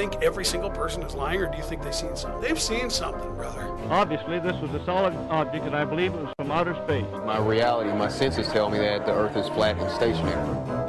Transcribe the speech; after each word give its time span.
Think 0.00 0.22
every 0.22 0.46
single 0.46 0.70
person 0.70 1.02
is 1.02 1.14
lying, 1.14 1.42
or 1.42 1.50
do 1.50 1.58
you 1.58 1.62
think 1.62 1.82
they've 1.82 1.94
seen 1.94 2.16
something? 2.16 2.40
They've 2.40 2.58
seen 2.58 2.88
something, 2.88 3.34
brother. 3.34 3.68
Obviously, 3.90 4.38
this 4.38 4.56
was 4.62 4.72
a 4.72 4.82
solid 4.86 5.14
object, 5.28 5.66
and 5.66 5.76
I 5.76 5.84
believe 5.84 6.14
it 6.14 6.22
was 6.22 6.32
from 6.38 6.50
outer 6.50 6.74
space. 6.86 7.04
My 7.26 7.38
reality, 7.38 7.90
my 7.92 8.08
senses 8.08 8.48
tell 8.48 8.70
me 8.70 8.78
that 8.78 9.04
the 9.04 9.12
Earth 9.12 9.36
is 9.36 9.46
flat 9.48 9.76
and 9.76 9.90
stationary. 9.90 10.79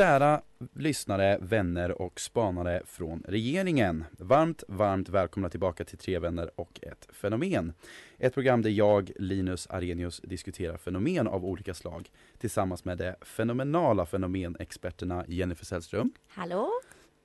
Kära 0.00 0.42
lyssnare, 0.74 1.38
vänner 1.40 2.02
och 2.02 2.20
spanare 2.20 2.82
från 2.86 3.22
regeringen. 3.28 4.04
Varmt, 4.10 4.62
varmt 4.68 5.08
välkomna 5.08 5.48
tillbaka 5.48 5.84
till 5.84 5.98
Tre 5.98 6.18
vänner 6.18 6.50
och 6.54 6.80
ett 6.82 7.08
fenomen. 7.12 7.72
Ett 8.18 8.34
program 8.34 8.62
där 8.62 8.70
jag, 8.70 9.10
Linus 9.16 9.66
Arrhenius, 9.66 10.20
diskuterar 10.20 10.76
fenomen 10.76 11.28
av 11.28 11.44
olika 11.44 11.74
slag 11.74 12.10
tillsammans 12.38 12.84
med 12.84 12.98
de 12.98 13.14
fenomenala 13.20 14.06
fenomenexperterna 14.06 15.24
Jennifer 15.28 15.64
Sällström 15.64 16.12
Hallå? 16.28 16.70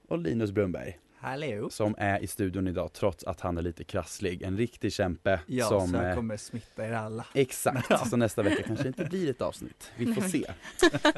och 0.07 0.17
Linus 0.17 0.51
Brunberg 0.51 0.99
Hallå! 1.17 1.69
som 1.69 1.95
är 1.97 2.19
i 2.19 2.27
studion 2.27 2.67
idag 2.67 2.93
trots 2.93 3.23
att 3.23 3.39
han 3.41 3.57
är 3.57 3.61
lite 3.61 3.83
krasslig. 3.83 4.41
En 4.41 4.57
riktig 4.57 4.93
kämpe 4.93 5.39
Ja, 5.45 5.65
som 5.65 5.87
så 5.87 5.95
jag 5.95 6.09
eh, 6.09 6.15
kommer 6.15 6.37
smitta 6.37 6.87
er 6.87 6.91
alla. 6.93 7.25
Exakt, 7.33 7.89
Ja. 7.89 7.97
så 8.05 8.17
nästa 8.17 8.43
vecka 8.43 8.63
kanske 8.63 8.87
inte 8.87 9.05
blir 9.05 9.29
ett 9.29 9.41
avsnitt. 9.41 9.91
Vi 9.97 10.13
får 10.13 10.21
se. 10.21 10.45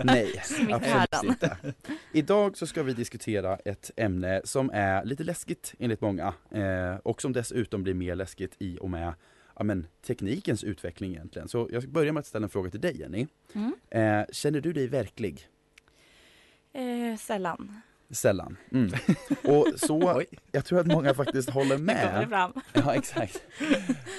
Nej, 0.03 0.42
absolut 0.72 1.23
inte. 1.23 1.58
Idag 2.14 2.58
så 2.58 2.68
ska 2.68 2.84
vi 2.84 2.94
diskutera 2.94 3.56
ett 3.56 3.92
ämne 3.95 4.42
som 4.44 4.70
är 4.73 5.06
lite 5.06 5.23
läskigt 5.23 5.73
enligt 5.80 6.02
många 6.02 6.34
eh, 6.52 6.95
och 7.03 7.22
som 7.22 7.34
dessutom 7.34 7.84
blir 7.84 7.94
mer 7.94 8.16
läskigt 8.16 8.56
i 8.59 8.78
och 8.81 8.90
med 8.90 9.14
ja, 9.56 9.64
men, 9.64 9.88
teknikens 10.08 10.64
utveckling 10.64 11.12
egentligen. 11.12 11.48
Så 11.48 11.70
jag 11.72 11.84
ska 11.84 11.92
börja 11.92 12.14
med 12.14 12.20
att 12.20 12.25
ställa 12.28 12.44
en 12.44 12.50
fråga 12.50 12.70
till 12.72 12.81
dig 12.81 13.00
Jenny. 13.00 13.28
Mm. 13.53 13.73
Eh, 13.90 14.25
känner 14.31 14.62
du 14.62 14.73
dig 14.73 14.88
verklig? 14.88 15.48
Eh, 16.73 17.18
sällan. 17.18 17.81
Sällan. 18.09 18.58
Mm. 18.72 18.91
Och 19.44 19.67
så, 19.80 20.23
jag 20.52 20.66
tror 20.66 20.80
att 20.80 20.88
många 20.88 21.13
faktiskt 21.13 21.50
håller 21.50 21.77
med. 21.77 22.27
Ja, 22.73 22.95
exakt. 22.95 23.41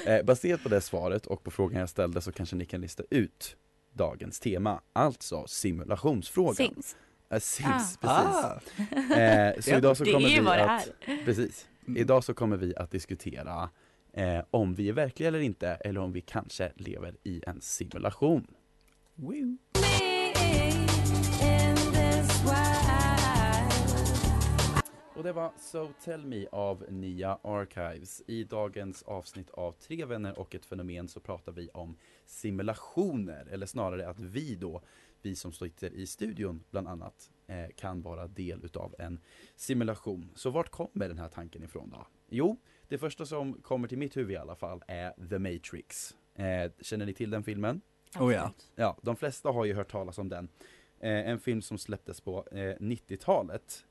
Eh, 0.07 0.23
baserat 0.25 0.63
på 0.63 0.69
det 0.69 0.81
svaret 0.81 1.27
och 1.27 1.45
på 1.45 1.51
frågan 1.51 1.81
jag 1.81 1.89
ställde 1.89 2.21
så 2.21 2.33
kanske 2.33 2.57
ni 2.57 2.65
kan 2.65 2.81
lista 2.81 3.03
ut 3.11 3.57
dagens 3.93 4.41
tema, 4.41 4.81
alltså 4.93 5.47
simulationsfrågan. 5.47 6.55
Sims. 6.55 6.97
Eh, 7.31 7.39
Sims, 7.41 7.99
Ah. 8.01 8.61
precis. 8.61 8.95
Ah, 9.13 9.15
Eh, 9.21 9.61
så 9.61 9.71
idag 9.77 9.97
så 9.97 10.05
det 10.05 10.13
kommer 10.13 10.27
är 10.29 10.31
ju 10.33 10.41
vi 10.41 10.47
vad 10.47 10.59
det 10.59 10.71
att, 10.71 10.89
är. 11.01 11.25
precis. 11.25 11.67
Idag 11.97 12.25
så 12.25 12.35
kommer 12.35 12.57
vi 12.57 12.77
att 12.77 12.91
diskutera 12.91 13.71
eh, 14.13 14.41
om 14.51 14.75
vi 14.75 14.89
är 14.89 14.93
verkliga 14.93 15.29
eller 15.29 15.41
inte, 15.41 15.69
eller 15.69 16.01
om 16.01 16.13
vi 16.13 16.21
kanske 16.21 16.73
lever 16.77 17.15
i 17.25 17.43
en 17.47 17.61
simulation. 17.61 18.47
woo. 19.15 19.57
Det 25.29 25.33
var 25.33 25.53
So 25.57 25.93
Tell 26.05 26.27
Me 26.27 26.47
av 26.53 26.85
Nia 26.89 27.39
Archives. 27.43 28.23
I 28.27 28.45
dagens 28.45 29.03
avsnitt 29.03 29.51
av 29.51 29.73
Tre 29.73 30.05
vänner 30.05 30.39
och 30.39 30.55
ett 30.55 30.67
fenomen 30.67 31.09
så 31.09 31.21
pratar 31.21 31.53
vi 31.53 31.69
om 31.75 31.97
simulationer, 32.27 33.47
eller 33.51 33.67
snarare 33.67 34.09
att 34.09 34.21
vi 34.21 34.55
då, 34.55 34.83
vi 35.23 35.37
som 35.37 35.53
sitter 35.53 35.91
i 35.91 36.07
studion 36.07 36.65
bland 36.71 36.89
annat, 36.89 37.31
eh, 37.47 37.67
kan 37.77 38.03
vara 38.03 38.27
del 38.27 38.65
utav 38.65 38.95
en 38.99 39.21
simulation. 39.57 40.31
Så 40.35 40.51
vart 40.51 40.69
kommer 40.69 41.09
den 41.09 41.19
här 41.19 41.29
tanken 41.29 41.63
ifrån 41.63 41.91
då? 41.91 42.07
Jo, 42.29 42.57
det 42.89 42.99
första 42.99 43.27
som 43.27 43.55
kommer 43.63 43.89
till 43.89 43.99
mitt 43.99 44.17
huvud 44.17 44.33
i 44.33 44.37
alla 44.37 44.57
fall 44.57 44.83
är 44.87 45.29
The 45.29 45.39
Matrix. 45.39 46.15
Eh, 46.35 46.73
känner 46.81 47.07
ni 47.07 47.15
till 47.15 47.31
den 47.31 47.45
filmen? 47.45 47.81
Oh 48.19 48.35
ja. 48.35 48.53
Ja, 48.75 48.99
de 49.03 49.17
flesta 49.17 49.51
har 49.51 49.65
ju 49.65 49.75
hört 49.75 49.91
talas 49.91 50.19
om 50.19 50.29
den. 50.29 50.49
Eh, 51.01 51.29
en 51.29 51.41
film 51.41 51.63
som 51.63 51.79
släpptes 51.79 52.21
på 52.21 52.47
eh, 52.53 52.57
90-talet. 52.57 53.85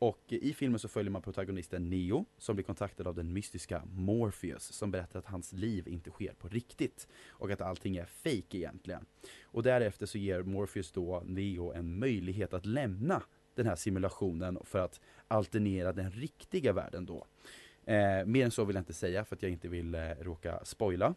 Och 0.00 0.24
i 0.28 0.52
filmen 0.52 0.78
så 0.78 0.88
följer 0.88 1.10
man 1.10 1.22
protagonisten 1.22 1.90
Neo 1.90 2.24
som 2.38 2.56
blir 2.56 2.64
kontaktad 2.64 3.06
av 3.06 3.14
den 3.14 3.32
mystiska 3.32 3.82
Morpheus 3.92 4.62
som 4.62 4.90
berättar 4.90 5.18
att 5.18 5.26
hans 5.26 5.52
liv 5.52 5.88
inte 5.88 6.10
sker 6.10 6.32
på 6.32 6.48
riktigt 6.48 7.08
och 7.28 7.50
att 7.50 7.60
allting 7.60 7.96
är 7.96 8.04
fake 8.04 8.56
egentligen. 8.58 9.06
Och 9.42 9.62
därefter 9.62 10.06
så 10.06 10.18
ger 10.18 10.42
Morpheus 10.42 10.92
då 10.92 11.22
Neo 11.26 11.72
en 11.72 11.98
möjlighet 11.98 12.54
att 12.54 12.66
lämna 12.66 13.22
den 13.54 13.66
här 13.66 13.76
simulationen 13.76 14.58
för 14.64 14.78
att 14.78 15.00
alternera 15.28 15.92
den 15.92 16.10
riktiga 16.10 16.72
världen 16.72 17.06
då. 17.06 17.26
Eh, 17.84 18.26
mer 18.26 18.44
än 18.44 18.50
så 18.50 18.64
vill 18.64 18.76
jag 18.76 18.80
inte 18.80 18.92
säga 18.92 19.24
för 19.24 19.36
att 19.36 19.42
jag 19.42 19.52
inte 19.52 19.68
vill 19.68 19.94
eh, 19.94 20.10
råka 20.20 20.64
spoila. 20.64 21.14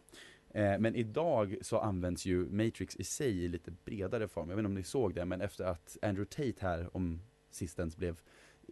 Eh, 0.50 0.78
men 0.78 0.94
idag 0.94 1.56
så 1.60 1.78
används 1.78 2.26
ju 2.26 2.46
Matrix 2.50 2.96
i 2.96 3.04
sig 3.04 3.44
i 3.44 3.48
lite 3.48 3.70
bredare 3.70 4.28
form. 4.28 4.48
Jag 4.48 4.56
vet 4.56 4.60
inte 4.60 4.68
om 4.68 4.74
ni 4.74 4.82
såg 4.82 5.14
det 5.14 5.24
men 5.24 5.40
efter 5.40 5.64
att 5.64 5.96
Andrew 6.02 6.24
Tate 6.24 6.66
här 6.66 6.96
om 6.96 7.20
sistens 7.50 7.96
blev 7.96 8.20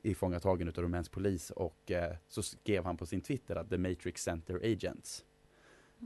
ifångatagen 0.03 0.69
utav 0.69 0.85
rumänsk 0.85 1.13
polis 1.13 1.51
och 1.51 1.91
eh, 1.91 2.17
så 2.29 2.43
skrev 2.43 2.85
han 2.85 2.97
på 2.97 3.07
sin 3.07 3.21
Twitter 3.21 3.57
att 3.57 3.71
The 3.71 3.79
Matrix 3.79 4.23
Center 4.23 4.55
Agents. 4.55 5.25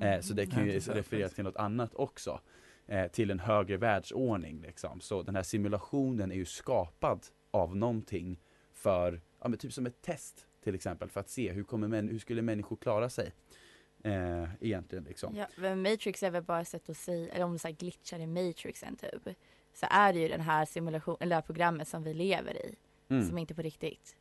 Eh, 0.02 0.20
så 0.20 0.34
det 0.34 0.46
kan 0.46 0.66
ju 0.66 0.78
referera 0.78 1.28
till 1.28 1.44
något 1.44 1.56
annat 1.56 1.94
också. 1.94 2.40
Eh, 2.86 3.06
till 3.06 3.30
en 3.30 3.40
högre 3.40 3.76
världsordning 3.76 4.60
liksom. 4.60 5.00
Så 5.00 5.22
den 5.22 5.36
här 5.36 5.42
simulationen 5.42 6.32
är 6.32 6.36
ju 6.36 6.44
skapad 6.44 7.26
av 7.50 7.76
någonting 7.76 8.40
för, 8.72 9.20
ja 9.40 9.48
men 9.48 9.58
typ 9.58 9.72
som 9.72 9.86
ett 9.86 10.02
test 10.02 10.46
till 10.64 10.74
exempel 10.74 11.08
för 11.08 11.20
att 11.20 11.30
se 11.30 11.52
hur, 11.52 11.64
kommer 11.64 11.88
män, 11.88 12.08
hur 12.08 12.18
skulle 12.18 12.42
människor 12.42 12.76
klara 12.76 13.10
sig. 13.10 13.32
Eh, 14.04 14.48
egentligen 14.60 15.04
liksom. 15.04 15.36
Ja, 15.36 15.46
men 15.56 15.82
Matrix 15.82 16.22
är 16.22 16.30
väl 16.30 16.42
bara 16.42 16.60
ett 16.60 16.68
sätt 16.68 16.88
att 16.88 16.96
säga, 16.96 17.34
eller 17.34 17.44
om 17.44 17.52
du 17.52 17.58
säger 17.58 17.76
glitchar 17.76 18.18
i 18.18 18.26
Matrixen 18.26 18.96
typ. 18.96 19.36
Så 19.74 19.86
är 19.90 20.12
det 20.12 20.18
ju 20.18 20.28
den 20.28 20.40
här 20.40 20.64
simulation, 20.64 21.16
eller 21.20 21.30
det 21.30 21.34
här 21.34 21.42
programmet 21.42 21.88
som 21.88 22.02
vi 22.02 22.14
lever 22.14 22.56
i. 22.56 22.74
Mm. 23.08 23.28
Som 23.28 23.38
inte 23.38 23.52
är 23.52 23.54
på 23.54 23.62
riktigt. 23.62 24.16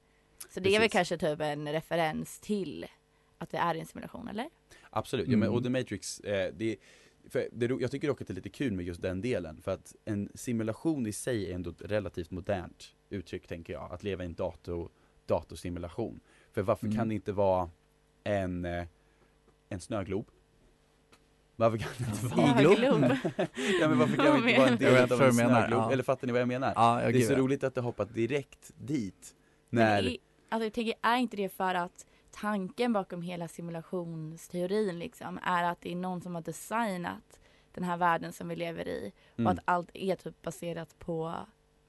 Så 0.49 0.59
det 0.59 0.69
är 0.69 0.71
väl 0.79 0.89
Precis. 0.89 0.91
kanske 0.93 1.17
typ 1.17 1.39
en 1.41 1.71
referens 1.71 2.39
till 2.39 2.85
att 3.37 3.49
det 3.49 3.57
är 3.57 3.75
en 3.75 3.85
simulation 3.85 4.27
eller? 4.27 4.49
Absolut, 4.89 5.27
ja, 5.27 5.31
men, 5.37 5.43
Mm. 5.43 5.53
och 5.57 5.63
The 5.63 5.69
Matrix, 5.69 6.19
eh, 6.19 6.53
det, 6.53 6.77
för 7.29 7.49
det, 7.51 7.65
jag 7.79 7.91
tycker 7.91 8.07
dock 8.07 8.21
att 8.21 8.27
det 8.27 8.33
är 8.33 8.35
lite 8.35 8.49
kul 8.49 8.73
med 8.73 8.85
just 8.85 9.01
den 9.01 9.21
delen 9.21 9.61
för 9.61 9.71
att 9.71 9.95
en 10.05 10.29
simulation 10.35 11.07
i 11.07 11.11
sig 11.11 11.51
är 11.51 11.55
ändå 11.55 11.69
ett 11.69 11.81
relativt 11.81 12.31
modernt 12.31 12.95
uttryck 13.09 13.47
tänker 13.47 13.73
jag, 13.73 13.91
att 13.91 14.03
leva 14.03 14.23
i 14.23 14.25
en 14.25 14.33
dator, 14.33 14.89
datorsimulation. 15.25 16.19
För 16.51 16.61
varför 16.61 16.85
Mm. 16.85 16.97
kan 16.97 17.09
det 17.09 17.15
inte 17.15 17.31
vara 17.31 17.69
en, 18.23 18.65
eh, 18.65 18.85
en 19.69 19.79
snöglob? 19.79 20.31
Varför 21.55 21.77
kan 21.77 21.89
det 21.97 22.05
inte 22.05 22.35
vara 22.35 22.61
Iglo? 22.61 22.75
Glob. 22.75 23.01
Ja 23.81 23.89
men 23.89 23.99
varför 23.99 24.15
kan 24.15 24.43
vi 24.43 24.49
inte 24.49 24.59
vara 24.59 24.69
en 24.69 24.77
del 24.77 25.11
av 25.11 25.19
vad 25.19 25.27
en 25.27 25.33
snöglob? 25.33 25.79
ja. 25.79 25.91
Eller 25.91 26.03
fattar 26.03 26.27
ni 26.27 26.33
vad 26.33 26.41
jag 26.41 26.47
menar? 26.47 26.73
Ja, 26.75 27.03
jag 27.03 27.13
det 27.13 27.19
är 27.19 27.27
så 27.27 27.33
ja. 27.33 27.37
roligt 27.37 27.63
att 27.63 27.75
det 27.75 27.81
hoppat 27.81 28.13
direkt 28.13 28.71
dit. 28.75 29.35
Men 29.69 29.85
När, 29.85 30.03
är, 30.03 30.17
alltså 30.49 30.65
jag 30.65 30.73
tänker, 30.73 30.93
är 31.01 31.17
inte 31.17 31.37
det 31.37 31.49
för 31.49 31.75
att 31.75 32.05
tanken 32.31 32.93
bakom 32.93 33.21
hela 33.21 33.47
simulationsteorin 33.47 34.99
liksom 34.99 35.39
är 35.43 35.63
att 35.63 35.81
det 35.81 35.91
är 35.91 35.95
någon 35.95 36.21
som 36.21 36.35
har 36.35 36.41
designat 36.41 37.39
den 37.71 37.83
här 37.83 37.97
världen 37.97 38.33
som 38.33 38.47
vi 38.47 38.55
lever 38.55 38.87
i 38.87 39.11
mm, 39.37 39.47
och 39.47 39.53
att 39.53 39.59
allt 39.65 39.89
är 39.93 40.15
typ 40.15 40.41
baserat 40.41 40.99
på 40.99 41.35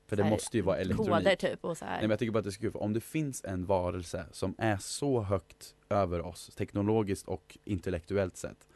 för 0.06 0.16
det 0.16 0.22
här, 0.22 0.30
måste 0.30 0.56
ju 0.56 0.62
vara 0.62 0.76
elektronik. 0.76 1.12
koder 1.12 1.36
typ 1.36 1.64
och 1.64 1.78
så 1.78 1.84
här. 1.84 1.92
Nej 1.92 2.00
men 2.02 2.10
jag 2.10 2.18
tycker 2.18 2.32
bara 2.32 2.38
att 2.38 2.44
det 2.44 2.48
är 2.48 2.52
så 2.52 2.60
kul, 2.60 2.72
för 2.72 2.82
om 2.82 2.92
det 2.92 3.00
finns 3.00 3.44
en 3.44 3.66
varelse 3.66 4.26
som 4.32 4.54
är 4.58 4.76
så 4.76 5.20
högt 5.20 5.74
över 5.88 6.26
oss, 6.26 6.50
teknologiskt 6.56 7.28
och 7.28 7.58
intellektuellt 7.64 8.36
sett, 8.36 8.66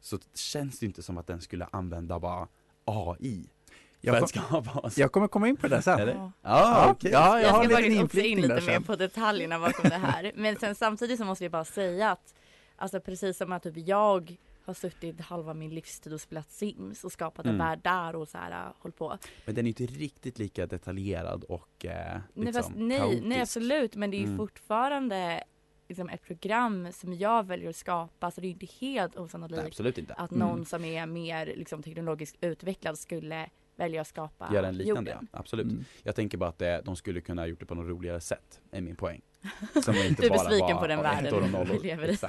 så 0.00 0.18
känns 0.34 0.78
det 0.78 0.86
inte 0.86 1.02
som 1.02 1.18
att 1.18 1.26
den 1.26 1.40
skulle 1.40 1.66
använda 1.72 2.18
bara 2.18 2.48
AI 2.84 3.46
Jag, 4.00 4.28
kom, 4.30 4.64
jag 4.96 5.12
kommer 5.12 5.28
komma 5.28 5.48
in 5.48 5.56
på 5.56 5.68
det 5.68 5.82
sen. 5.82 6.08
Ja. 6.08 6.32
Ja, 6.42 6.90
okej. 6.90 7.10
ja, 7.12 7.40
jag 7.40 7.48
Jag 7.48 7.52
har 7.52 7.64
ska 7.64 7.72
en 7.76 7.82
faktiskt 7.82 8.02
också 8.04 8.18
in 8.20 8.40
lite 8.40 8.60
mer 8.66 8.80
på 8.80 8.96
detaljerna 8.96 9.58
bakom 9.58 9.88
det 9.90 9.96
här. 9.96 10.32
Men 10.34 10.56
sen 10.58 10.74
samtidigt 10.74 11.18
så 11.18 11.24
måste 11.24 11.44
vi 11.44 11.48
bara 11.50 11.64
säga 11.64 12.10
att 12.10 12.34
alltså 12.76 13.00
precis 13.00 13.36
som 13.38 13.52
att 13.52 13.62
typ 13.62 13.76
jag 13.76 14.36
har 14.64 14.74
suttit 14.74 15.20
halva 15.20 15.54
min 15.54 15.70
livstid 15.74 16.12
och 16.12 16.20
spelat 16.20 16.50
Sims 16.50 17.04
och 17.04 17.12
skapat 17.12 17.46
en 17.46 17.54
Mm. 17.54 17.66
värld 17.66 17.80
där 17.82 18.16
och 18.16 18.28
så 18.28 18.38
här 18.38 18.50
äh, 18.66 18.72
hållit 18.78 18.96
på. 18.96 19.18
Men 19.46 19.54
den 19.54 19.66
är 19.66 19.68
inte 19.68 19.86
riktigt 19.86 20.38
lika 20.38 20.66
detaljerad 20.66 21.44
och 21.44 21.84
eh, 21.84 21.90
Nej, 22.12 22.20
liksom 22.34 22.62
fast, 22.62 22.74
nej, 22.76 22.98
kaotisk. 22.98 23.24
nej 23.26 23.40
absolut 23.40 23.96
men 23.96 24.10
det 24.10 24.16
är 24.16 24.24
Mm. 24.24 24.36
fortfarande 24.36 25.44
liksom 25.88 26.08
ett 26.08 26.22
program 26.22 26.92
som 26.92 27.14
jag 27.14 27.46
väljer 27.46 27.70
att 27.70 27.76
skapa 27.76 28.30
så 28.30 28.40
det 28.40 28.46
är 28.46 28.50
inte 28.50 28.66
helt 28.80 29.16
osannolikt 29.16 29.78
Nej, 29.80 29.92
inte. 29.96 30.14
att 30.14 30.30
mm. 30.30 30.40
någon 30.40 30.54
mm. 30.54 30.64
som 30.64 30.84
är 30.84 31.06
mer 31.06 31.46
liksom, 31.46 31.82
teknologiskt 31.82 32.36
utvecklad 32.40 32.98
skulle 32.98 33.50
välja 33.76 34.00
att 34.00 34.06
skapa 34.06 34.50
Göra 34.52 34.68
en 34.68 34.76
liknande, 34.76 35.10
jorden. 35.10 35.28
Ja, 35.32 35.38
absolut. 35.38 35.66
Mm. 35.66 35.84
Jag 36.02 36.14
tänker 36.14 36.38
bara 36.38 36.50
att 36.50 36.58
det, 36.58 36.82
de 36.84 36.96
skulle 36.96 37.20
kunna 37.20 37.42
ha 37.42 37.46
gjort 37.46 37.60
det 37.60 37.66
på 37.66 37.74
något 37.74 37.88
roligare 37.88 38.20
sätt, 38.20 38.60
är 38.70 38.80
min 38.80 38.96
poäng. 38.96 39.20
Som 39.82 39.94
inte 39.94 40.22
du 40.22 40.26
är 40.26 40.30
bara 40.30 40.48
besviken 40.48 40.76
var, 40.76 40.80
på 40.80 40.86
den 40.86 41.02
världen 41.02 41.66
vi 41.72 41.78
lever 41.78 42.08
i. 42.08 42.16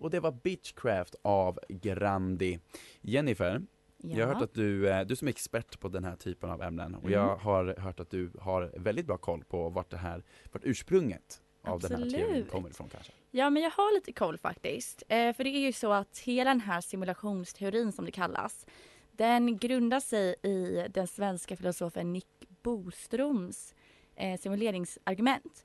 Och 0.00 0.10
det 0.10 0.20
var 0.20 0.32
Bitchcraft 0.32 1.14
av 1.22 1.58
Grandi. 1.68 2.58
Jennifer, 3.00 3.62
Ja. 4.02 4.18
jag 4.18 4.26
har 4.26 4.34
hört 4.34 4.42
att 4.42 4.54
du, 4.54 4.88
eh, 4.88 5.06
du 5.06 5.16
som 5.16 5.28
är 5.28 5.32
expert 5.32 5.80
på 5.80 5.88
den 5.88 6.04
här 6.04 6.16
typen 6.16 6.50
av 6.50 6.62
ämnen 6.62 6.94
och 6.94 7.00
Mm. 7.00 7.12
jag 7.12 7.36
har 7.36 7.74
hört 7.78 8.00
att 8.00 8.10
du 8.10 8.30
har 8.40 8.72
väldigt 8.76 9.06
bra 9.06 9.16
koll 9.16 9.44
på 9.44 9.68
vart 9.68 9.90
det 9.90 9.96
här, 9.96 10.22
vart 10.52 10.62
ursprunget 10.64 11.42
av 11.62 11.80
den 11.80 11.90
här 11.92 12.10
teorin 12.10 12.24
Absolut. 12.26 12.50
kommer 12.50 12.70
ifrån 12.70 12.88
kanske. 12.88 13.12
Ja, 13.30 13.50
men 13.50 13.62
jag 13.62 13.70
har 13.70 13.94
lite 13.94 14.12
koll 14.12 14.38
faktiskt. 14.38 15.02
Eh, 15.08 15.32
för 15.32 15.44
det 15.44 15.50
är 15.50 15.60
ju 15.60 15.72
så 15.72 15.92
att 15.92 16.18
hela 16.18 16.50
den 16.50 16.60
här 16.60 16.80
simulationsteorin 16.80 17.92
som 17.92 18.04
det 18.04 18.10
kallas, 18.10 18.66
den 19.12 19.56
grundar 19.58 20.00
sig 20.00 20.34
i 20.42 20.86
den 20.90 21.06
svenska 21.06 21.56
filosofen 21.56 22.12
Nick 22.12 22.26
Bostroms 22.62 23.74
eh, 24.16 24.40
simuleringsargument. 24.40 25.64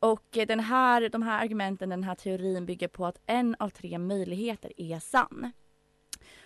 Och 0.00 0.24
den 0.30 0.60
här, 0.60 1.08
de 1.08 1.22
här 1.22 1.42
argumenten, 1.44 1.88
den 1.88 2.04
här 2.04 2.14
teorin 2.14 2.66
bygger 2.66 2.88
på 2.88 3.06
att 3.06 3.18
en 3.26 3.56
av 3.58 3.68
tre 3.70 3.98
möjligheter 3.98 4.72
är 4.76 4.98
sann. 4.98 5.52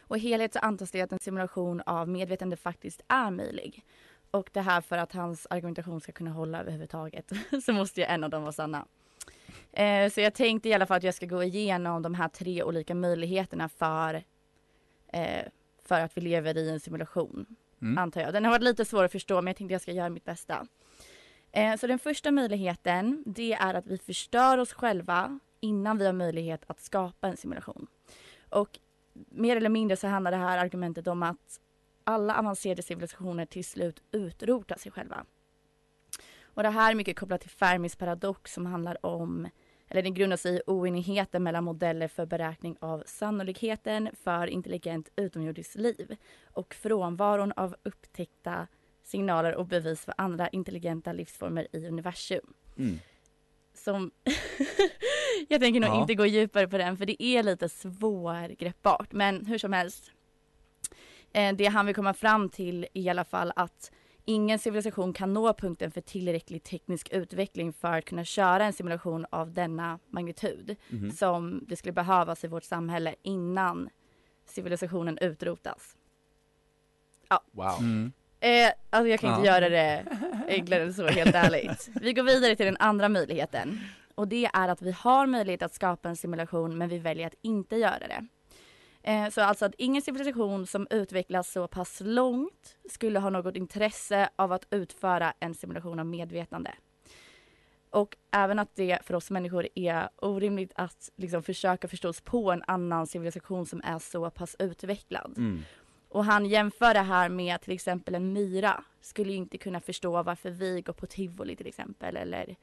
Och 0.08 0.16
i 0.16 0.20
helhet 0.20 0.52
så 0.52 0.58
antas 0.58 0.90
det 0.90 1.00
att 1.00 1.12
en 1.12 1.18
simulation 1.18 1.82
av 1.86 2.08
medvetande 2.08 2.56
faktiskt 2.56 3.02
är 3.08 3.30
möjlig. 3.30 3.84
Och 4.30 4.50
det 4.52 4.60
här 4.60 4.80
för 4.80 4.98
att 4.98 5.12
hans 5.12 5.46
argumentation 5.50 6.00
ska 6.00 6.12
kunna 6.12 6.30
hålla 6.30 6.60
överhuvudtaget 6.60 7.32
så 7.64 7.72
måste 7.72 8.00
ju 8.00 8.06
en 8.06 8.24
av 8.24 8.30
dem 8.30 8.42
vara 8.42 8.52
sanna. 8.52 8.86
Eh, 9.72 10.10
så 10.10 10.20
jag 10.20 10.34
tänkte 10.34 10.68
i 10.68 10.74
alla 10.74 10.86
fall 10.86 10.96
att 10.96 11.02
jag 11.02 11.14
ska 11.14 11.26
gå 11.26 11.42
igenom 11.42 12.02
de 12.02 12.14
här 12.14 12.28
tre 12.28 12.62
olika 12.62 12.94
möjligheterna 12.94 13.68
för, 13.68 14.22
eh, 15.12 15.44
för 15.84 16.00
att 16.00 16.16
vi 16.16 16.20
lever 16.20 16.56
i 16.56 16.70
en 16.70 16.80
simulation, 16.80 17.46
Mm. 17.82 17.98
antar 17.98 18.20
jag. 18.20 18.32
Den 18.32 18.44
har 18.44 18.50
varit 18.52 18.62
lite 18.62 18.84
svår 18.84 19.04
att 19.04 19.12
förstå 19.12 19.34
men 19.34 19.46
jag 19.46 19.56
tänkte 19.56 19.72
jag 19.74 19.82
ska 19.82 19.92
göra 19.92 20.08
mitt 20.08 20.24
bästa. 20.24 20.66
Eh, 21.52 21.76
så 21.76 21.86
den 21.86 21.98
första 21.98 22.30
möjligheten, 22.30 23.22
det 23.26 23.52
är 23.52 23.74
att 23.74 23.86
vi 23.86 23.98
förstör 23.98 24.58
oss 24.58 24.72
själva 24.72 25.38
innan 25.60 25.98
vi 25.98 26.06
har 26.06 26.12
möjlighet 26.12 26.64
att 26.66 26.80
skapa 26.80 27.28
en 27.28 27.36
simulation. 27.36 27.86
Och 28.48 28.78
mer 29.12 29.56
eller 29.56 29.68
mindre 29.68 29.96
så 29.96 30.06
handlar 30.06 30.30
det 30.30 30.36
här 30.36 30.58
argumentet 30.58 31.06
om 31.06 31.22
att 31.22 31.60
alla 32.04 32.38
avancerade 32.38 32.82
civilisationer 32.82 33.46
till 33.46 33.64
slut 33.64 34.02
utrotar 34.12 34.76
sig 34.76 34.92
själva. 34.92 35.24
Och 36.54 36.62
det 36.62 36.70
här 36.70 36.90
är 36.90 36.94
mycket 36.94 37.18
kopplat 37.18 37.40
till 37.40 37.50
Fermis 37.50 37.96
paradox 37.96 38.52
som 38.52 38.66
handlar 38.66 39.06
om, 39.06 39.48
eller 39.88 40.02
den 40.02 40.14
grundar 40.14 40.36
sig 40.36 40.56
i 40.56 40.60
oenigheten 40.66 41.42
mellan 41.42 41.64
modeller 41.64 42.08
för 42.08 42.26
beräkning 42.26 42.76
av 42.80 43.02
sannolikheten 43.06 44.10
för 44.22 44.46
intelligent 44.46 45.08
utomjordiskt 45.16 45.74
liv 45.74 46.16
och 46.44 46.74
frånvaron 46.74 47.52
av 47.56 47.76
upptäckta 47.82 48.66
signaler 49.02 49.54
och 49.54 49.66
bevis 49.66 50.04
för 50.04 50.14
andra 50.18 50.48
intelligenta 50.48 51.12
livsformer 51.12 51.68
i 51.72 51.86
universum. 51.86 52.54
Mm. 52.76 52.98
Som 53.74 54.10
jag 55.52 55.60
tänker 55.60 55.80
nog 55.80 55.90
Ja. 55.90 56.00
inte 56.00 56.14
gå 56.14 56.26
djupare 56.26 56.68
på 56.68 56.78
den 56.78 56.96
för 56.96 57.06
det 57.06 57.22
är 57.22 57.42
lite 57.42 57.68
svårgreppbart 57.68 59.12
men 59.12 59.46
hur 59.46 59.58
som 59.58 59.72
helst. 59.72 60.10
Eh, 61.32 61.54
det 61.54 61.66
han 61.66 61.86
vill 61.86 61.94
komma 61.94 62.14
fram 62.14 62.48
till 62.48 62.86
i 62.92 63.08
alla 63.08 63.24
fall 63.24 63.52
att 63.56 63.92
ingen 64.24 64.58
civilisation 64.58 65.12
kan 65.12 65.34
nå 65.34 65.54
punkten 65.54 65.90
för 65.90 66.00
tillräcklig 66.00 66.62
teknisk 66.62 67.08
utveckling 67.12 67.72
för 67.72 67.98
att 67.98 68.04
kunna 68.04 68.24
köra 68.24 68.64
en 68.64 68.72
simulation 68.72 69.26
av 69.30 69.52
denna 69.52 69.98
magnitud 70.10 70.76
Mhm. 70.88 71.10
som 71.10 71.64
det 71.68 71.76
skulle 71.76 71.92
behövas 71.92 72.44
i 72.44 72.48
vårt 72.48 72.64
samhälle 72.64 73.14
innan 73.22 73.88
civilisationen 74.46 75.18
utrotas. 75.18 75.96
Wow. 77.52 77.78
Mm. 77.80 78.12
Eh, 78.40 78.72
alltså 78.90 79.08
jag 79.08 79.20
kan 79.20 79.34
inte 79.36 79.48
Ja. 79.48 79.54
göra 79.54 79.68
det 79.68 80.04
enklare 80.48 80.82
än 80.82 80.94
så 80.94 81.06
helt 81.06 81.34
ärligt. 81.34 81.88
Vi 82.00 82.12
går 82.12 82.22
vidare 82.22 82.56
till 82.56 82.66
den 82.66 82.76
andra 82.76 83.08
möjligheten. 83.08 83.80
Och 84.14 84.28
det 84.28 84.50
är 84.52 84.68
att 84.68 84.82
vi 84.82 84.92
har 84.92 85.26
möjlighet 85.26 85.62
att 85.62 85.74
skapa 85.74 86.08
en 86.08 86.16
simulation 86.16 86.78
men 86.78 86.88
vi 86.88 86.98
väljer 86.98 87.26
att 87.26 87.34
inte 87.42 87.76
göra 87.76 88.08
det. 88.08 88.26
Eh, 89.02 89.28
så 89.28 89.40
alltså 89.40 89.64
att 89.64 89.74
ingen 89.78 90.02
civilisation 90.02 90.66
som 90.66 90.86
utvecklas 90.90 91.52
så 91.52 91.68
pass 91.68 92.00
långt 92.04 92.76
skulle 92.90 93.18
ha 93.18 93.30
något 93.30 93.56
intresse 93.56 94.28
av 94.36 94.52
att 94.52 94.66
utföra 94.70 95.32
en 95.40 95.54
simulation 95.54 95.98
av 95.98 96.06
medvetande. 96.06 96.74
Och 97.90 98.16
även 98.30 98.58
att 98.58 98.74
det 98.74 98.98
för 99.02 99.14
oss 99.14 99.30
människor 99.30 99.68
är 99.74 100.08
orimligt 100.16 100.72
att 100.74 101.10
liksom 101.16 101.42
försöka 101.42 101.88
förstå 101.88 102.08
oss 102.08 102.20
på 102.20 102.52
en 102.52 102.62
annan 102.66 103.06
civilisation 103.06 103.66
som 103.66 103.80
är 103.84 103.98
så 103.98 104.30
pass 104.30 104.56
utvecklad. 104.58 105.34
Mm. 105.36 105.62
Och 106.08 106.24
han 106.24 106.46
jämför 106.46 106.94
det 106.94 107.00
här 107.00 107.28
med 107.28 107.60
till 107.60 107.72
exempel 107.72 108.14
en 108.14 108.32
myra 108.32 108.84
skulle 109.00 109.32
inte 109.32 109.58
kunna 109.58 109.80
förstå 109.80 110.22
varför 110.22 110.50
vi 110.50 110.82
går 110.82 110.92
på 110.92 111.06
tivoli 111.06 111.56
till 111.56 111.66
exempel 111.66 112.16
eller 112.16 112.56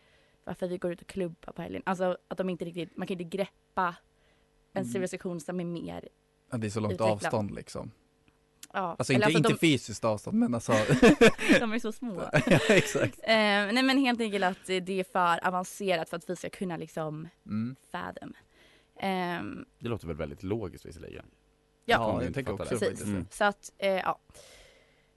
varför 0.43 0.67
vi 0.67 0.77
går 0.77 0.91
ut 0.91 1.01
och 1.01 1.07
klubbar 1.07 1.53
på 1.53 1.61
helgen. 1.61 1.81
Alltså 1.85 2.17
att 2.27 2.37
de 2.37 2.49
inte 2.49 2.65
riktigt, 2.65 2.97
man 2.97 3.07
kan 3.07 3.19
inte 3.19 3.37
greppa 3.37 3.95
en 4.73 4.81
Mm. 4.81 4.91
civilisation 4.93 5.39
som 5.39 5.59
är 5.59 5.65
mer, 5.65 6.09
Ja, 6.51 6.57
det 6.57 6.67
är 6.67 6.71
så 6.71 6.79
långt 6.79 6.93
Utvecklad. 6.93 7.11
avstånd 7.11 7.51
liksom. 7.51 7.91
ja. 8.73 8.95
Alltså 8.99 9.13
Eller 9.13 9.27
inte, 9.27 9.37
inte 9.37 9.49
de, 9.49 9.57
fysiskt 9.57 10.05
avstånd 10.05 10.37
men 10.39 10.53
alltså. 10.55 10.71
de 11.59 11.73
är 11.73 11.79
så 11.79 11.91
små. 11.91 12.21
ja, 12.47 12.59
exakt. 12.69 13.19
Eh, 13.23 13.33
nej 13.73 13.83
men 13.83 13.97
helt 13.97 14.21
enkelt 14.21 14.43
att 14.45 14.65
det 14.65 14.89
är 14.99 15.03
för 15.03 15.47
avancerat 15.47 16.09
för 16.09 16.17
att 16.17 16.29
vi 16.29 16.35
ska 16.35 16.49
kunna 16.49 16.77
liksom 16.77 17.27
Mm. 17.45 17.75
fathom. 17.91 18.33
Ehm, 18.99 19.65
Det 19.79 19.87
låter 19.89 20.07
väl 20.07 20.15
väldigt 20.15 20.43
logiskt 20.43 20.85
visserligen. 20.85 21.25
Ja, 21.85 22.17
ja 22.19 22.23
jag 22.23 22.33
tänker 22.33 22.53
också 22.53 22.63
det. 22.75 22.79
Precis. 22.79 23.03
Mm. 23.05 23.25
Så 23.31 23.43
att, 23.43 23.71
eh, 23.77 23.89
ja. 23.89 24.19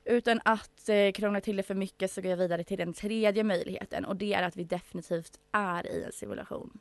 Utan 0.05 0.41
att 0.45 0.89
eh, 0.89 1.13
krångla 1.13 1.41
till 1.41 1.57
det 1.57 1.63
för 1.63 1.75
mycket 1.75 2.13
så 2.13 2.21
går 2.21 2.31
jag 2.31 2.37
vidare 2.37 2.65
till 2.65 2.79
den 2.79 2.93
tredje 2.93 3.45
möjligheten 3.45 4.05
och 4.05 4.17
det 4.17 4.35
är 4.35 4.43
att 4.43 4.57
vi 4.57 4.65
definitivt 4.65 5.39
är 5.53 5.87
i 5.87 6.03
en 6.03 6.13
simulation. 6.13 6.79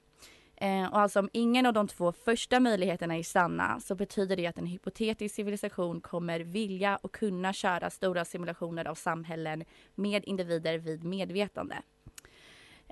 Eh, 0.56 0.86
och 0.86 1.00
alltså 1.00 1.20
om 1.20 1.30
ingen 1.34 1.66
av 1.66 1.74
de 1.74 1.88
två 1.88 2.12
första 2.12 2.60
möjligheterna 2.60 3.18
är 3.18 3.24
sanna 3.24 3.80
så 3.80 3.96
betyder 3.96 4.36
det 4.36 4.48
att 4.48 4.58
en 4.58 4.66
hypotetisk 4.66 5.36
civilisation 5.36 6.02
kommer 6.02 6.40
vilja 6.40 6.96
och 7.02 7.12
kunna 7.12 7.54
köra 7.54 7.90
stora 7.90 8.26
simulationer 8.26 8.88
av 8.88 8.96
samhällen 8.96 9.64
med 9.96 10.26
individer 10.26 10.78
vid 10.78 11.04
medvetande. 11.04 11.76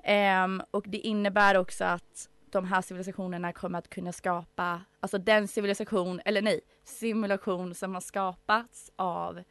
Eh, 0.04 0.48
och 0.70 0.84
det 0.88 0.98
innebär 0.98 1.56
också 1.56 1.84
att 1.84 2.28
de 2.50 2.64
här 2.64 2.82
civilisationerna 2.82 3.52
kommer 3.52 3.78
att 3.78 3.90
kunna 3.90 4.12
skapa, 4.12 4.80
alltså 5.00 5.18
den 5.18 5.48
civilisation, 5.48 6.20
eller 6.24 6.42
nej, 6.42 6.60
simulation 6.84 7.74
som 7.74 7.94
har 7.94 8.00
skapats 8.00 8.90
av 8.96 9.42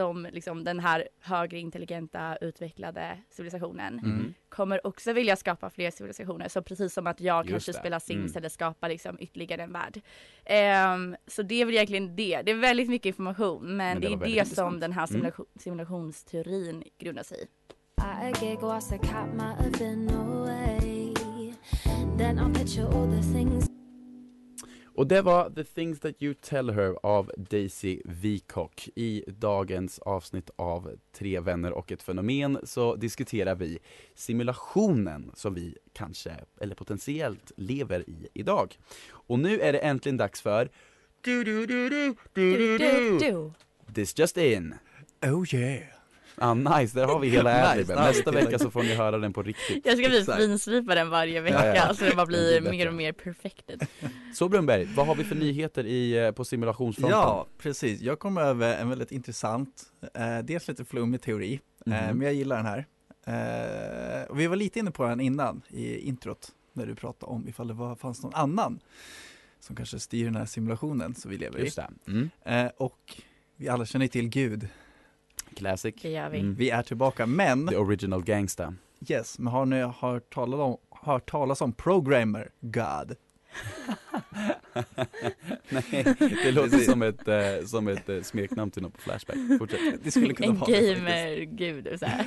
de, 0.00 0.28
liksom, 0.32 0.64
den 0.64 0.80
här 0.80 1.08
högre 1.20 1.58
intelligenta 1.58 2.36
utvecklade 2.40 3.18
civilisationen 3.30 3.98
Mm. 3.98 4.34
kommer 4.48 4.86
också 4.86 5.12
vilja 5.12 5.36
skapa 5.36 5.70
fler 5.70 5.90
civilisationer. 5.90 6.48
Så 6.48 6.62
precis 6.62 6.94
som 6.94 7.06
att 7.06 7.20
jag 7.20 7.44
Just 7.46 7.50
kanske 7.50 7.72
det. 7.72 7.78
spelar 7.78 7.98
Sims 7.98 8.30
Mm. 8.32 8.36
eller 8.36 8.48
skapar 8.48 8.88
liksom 8.88 9.16
ytterligare 9.20 9.62
en 9.62 9.72
värld. 9.72 10.00
Ehm, 10.44 11.16
så 11.26 11.42
det 11.42 11.60
är 11.60 11.64
väl 11.64 11.74
egentligen 11.74 12.16
det. 12.16 12.42
Det 12.42 12.50
är 12.50 12.54
väldigt 12.56 12.88
mycket 12.88 13.06
information 13.06 13.62
men, 13.62 13.76
Men 13.76 14.00
det 14.00 14.08
det, 14.08 14.14
är 14.14 14.16
det 14.18 14.24
som 14.24 14.28
intressant. 14.38 14.80
den 14.80 14.92
här 14.92 15.02
Mm. 15.02 15.08
simulation, 15.08 15.46
simulationsteorin 15.58 16.84
grundar 16.98 17.22
sig 17.22 17.38
i. 17.42 17.46
Then 22.18 22.38
I'll 22.38 22.54
picture 22.54 22.86
all 22.86 23.10
the 23.10 23.22
things 23.32 23.69
Och 25.00 25.06
det 25.06 25.22
var 25.22 25.50
The 25.50 25.64
Things 25.64 26.00
That 26.00 26.22
You 26.22 26.34
Tell 26.34 26.70
Her 26.70 26.96
av 27.02 27.32
Daisy 27.36 28.00
Vicock. 28.04 28.88
I 28.94 29.24
dagens 29.26 29.98
avsnitt 29.98 30.50
av 30.56 30.90
Tre 31.12 31.40
vänner 31.40 31.72
och 31.72 31.92
ett 31.92 32.02
fenomen 32.02 32.58
så 32.64 32.96
diskuterar 32.96 33.54
vi 33.54 33.78
simulationen 34.14 35.30
som 35.34 35.54
vi 35.54 35.76
kanske, 35.92 36.36
eller 36.60 36.74
potentiellt, 36.74 37.52
lever 37.56 38.10
i 38.10 38.28
idag. 38.34 38.78
Och 39.10 39.38
nu 39.38 39.60
är 39.60 39.72
det 39.72 39.78
äntligen 39.78 40.16
dags 40.16 40.40
för 40.40 40.70
du, 41.20 41.44
du, 41.44 41.66
du, 41.66 41.88
du, 41.88 42.14
du, 42.32 42.56
du, 42.56 42.78
du. 42.78 43.18
Du. 43.18 43.52
This 43.94 44.18
just 44.18 44.36
in. 44.36 44.74
Oh 45.22 45.54
yeah. 45.54 45.99
Ah, 46.40 46.54
nice, 46.54 46.98
där 47.00 47.06
har 47.06 47.18
vi 47.18 47.28
hela 47.28 47.74
Nice, 47.76 47.94
Nästa 47.94 48.30
vecka 48.30 48.58
så 48.58 48.70
får 48.70 48.82
ni 48.82 48.94
höra 48.94 49.18
den 49.18 49.32
på 49.32 49.42
riktigt. 49.42 49.86
Jag 49.86 50.22
ska 50.22 50.36
finslipa 50.36 50.94
den 50.94 51.10
varje 51.10 51.40
vecka 51.40 51.66
Ja, 51.66 51.74
ja. 51.88 51.94
så 51.94 52.04
det 52.04 52.16
bara 52.16 52.26
blir 52.26 52.60
mer 52.60 52.86
och 52.88 52.94
mer 52.94 53.12
perfected. 53.12 53.86
Så 54.34 54.48
Brunnberg, 54.48 54.84
vad 54.96 55.06
har 55.06 55.14
vi 55.14 55.24
för 55.24 55.34
nyheter 55.34 55.86
i, 55.86 56.18
eh, 56.26 56.30
på 56.32 56.44
simulationsfronten? 56.44 57.18
Ja, 57.18 57.46
precis. 57.58 58.00
Jag 58.00 58.18
kom 58.18 58.38
över 58.38 58.74
en 58.78 58.88
väldigt 58.88 59.12
intressant, 59.12 59.82
eh, 60.14 60.38
dels 60.38 60.68
lite 60.68 60.84
flummig 60.84 61.22
teori, 61.22 61.60
eh, 61.86 61.92
Mhm. 61.92 62.18
men 62.18 62.20
jag 62.26 62.34
gillar 62.34 62.56
den 62.56 62.66
här. 62.66 62.86
Eh, 63.26 64.22
och 64.30 64.40
vi 64.40 64.46
var 64.46 64.56
lite 64.56 64.78
inne 64.78 64.90
på 64.90 65.04
den 65.06 65.20
innan 65.20 65.62
i 65.68 65.98
introt, 65.98 66.48
när 66.72 66.86
du 66.86 66.94
pratade 66.94 67.32
om 67.32 67.48
ifall 67.48 67.68
det 67.68 67.74
var, 67.74 67.94
fanns 67.96 68.22
någon 68.22 68.34
annan 68.34 68.80
som 69.60 69.76
kanske 69.76 69.98
styr 69.98 70.24
den 70.24 70.36
här 70.36 70.46
simulationen 70.46 71.14
som 71.14 71.30
vi 71.30 71.36
lever 71.38 71.58
i. 71.58 71.64
Just 71.64 71.76
det. 71.76 71.88
Mm. 72.06 72.30
Eh, 72.44 72.70
och 72.76 73.16
vi 73.56 73.68
alla 73.68 73.86
känner 73.86 74.06
till 74.08 74.28
Gud. 74.28 74.68
Classic. 75.56 75.94
Det 76.02 76.10
gör 76.10 76.28
vi. 76.30 76.40
Mm. 76.40 76.54
Vi 76.54 76.70
är 76.70 76.82
tillbaka, 76.82 77.26
men 77.26 77.68
The 77.68 77.76
original 77.76 78.24
gangsta. 78.24 78.74
yes, 79.08 79.38
men 79.38 79.52
har 79.52 79.66
ni 79.66 79.82
hört 80.00 80.34
talas 80.34 80.60
om, 80.60 80.76
hört 80.90 81.30
talas 81.30 81.60
om 81.60 81.72
programmer 81.72 82.48
God? 82.60 83.16
Nej, 85.68 86.14
det 86.44 86.52
låter 86.52 86.78
som 86.78 87.02
ett, 87.02 87.28
eh, 87.28 87.66
som 87.66 87.88
ett 87.88 88.08
eh, 88.08 88.22
smeknamn 88.22 88.70
till 88.70 88.82
något 88.82 88.92
på 88.94 89.00
Flashback. 89.00 89.36
Fortsätt. 89.58 89.80
Det 90.04 90.10
skulle 90.10 90.34
kunna 90.34 90.48
En 90.48 90.58
vara 90.58 90.70
gamer-gud 90.70 91.88
så 91.98 92.06
här. 92.06 92.26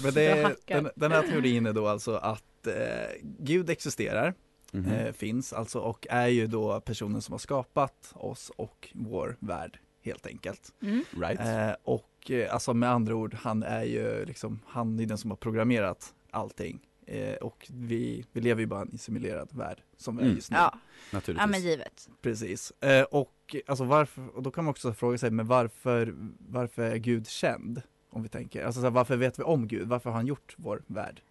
Men 0.02 0.14
det, 0.14 0.56
den, 0.66 0.90
den 0.96 1.12
här 1.12 1.22
teorin 1.22 1.66
är 1.66 1.72
då 1.72 1.86
alltså 1.88 2.14
att 2.14 2.66
eh, 2.66 2.74
Gud 3.22 3.70
existerar 3.70 4.34
Mhm. 4.72 4.92
eh, 4.92 5.12
finns 5.12 5.52
alltså 5.52 5.78
och 5.78 6.06
är 6.10 6.26
ju 6.26 6.46
då 6.46 6.80
personen 6.80 7.22
som 7.22 7.32
har 7.32 7.38
skapat 7.38 8.12
oss 8.14 8.50
och 8.56 8.88
vår 8.94 9.36
värld 9.40 9.78
helt 10.02 10.26
enkelt. 10.26 10.72
Mm. 10.82 11.04
Right. 11.10 11.40
Eh, 11.40 11.76
och 11.84 12.30
eh, 12.30 12.54
alltså 12.54 12.74
med 12.74 12.90
andra 12.90 13.14
ord, 13.14 13.34
han 13.34 13.62
är 13.62 13.82
ju 13.84 14.24
liksom, 14.24 14.60
han 14.66 15.00
är 15.00 15.06
den 15.06 15.18
som 15.18 15.30
har 15.30 15.36
programmerat 15.36 16.14
allting. 16.30 16.80
Eh, 17.06 17.34
och 17.34 17.66
vi, 17.70 18.24
vi 18.32 18.40
lever 18.40 18.60
ju 18.60 18.66
bara 18.66 18.84
i 18.84 18.88
en 18.92 18.98
simulerad 18.98 19.48
värld 19.52 19.82
som 19.96 20.18
är 20.18 20.22
Mm. 20.22 20.34
just 20.34 20.50
nu. 20.50 20.56
Ja. 20.56 20.74
Naturligtvis. 21.12 21.42
ja, 21.42 21.46
men 21.46 21.60
givet. 21.60 22.08
Precis. 22.22 22.70
Eh, 22.80 23.02
och 23.02 23.56
alltså 23.66 23.84
varför, 23.84 24.36
och 24.36 24.42
då 24.42 24.50
kan 24.50 24.64
man 24.64 24.70
också 24.70 24.92
fråga 24.92 25.18
sig, 25.18 25.30
men 25.30 25.46
varför, 25.46 26.14
varför 26.38 26.82
är 26.82 26.96
Gud 26.96 27.28
känd? 27.28 27.82
Om 28.12 28.22
vi 28.22 28.28
tänker, 28.28 28.64
alltså 28.64 28.80
så 28.80 28.86
här, 28.86 28.90
varför 28.90 29.16
vet 29.16 29.38
vi 29.38 29.42
om 29.42 29.68
Gud? 29.68 29.88
Varför 29.88 30.10
har 30.10 30.16
han 30.16 30.26
gjort 30.26 30.54
vår 30.58 30.82
värld? 30.86 31.22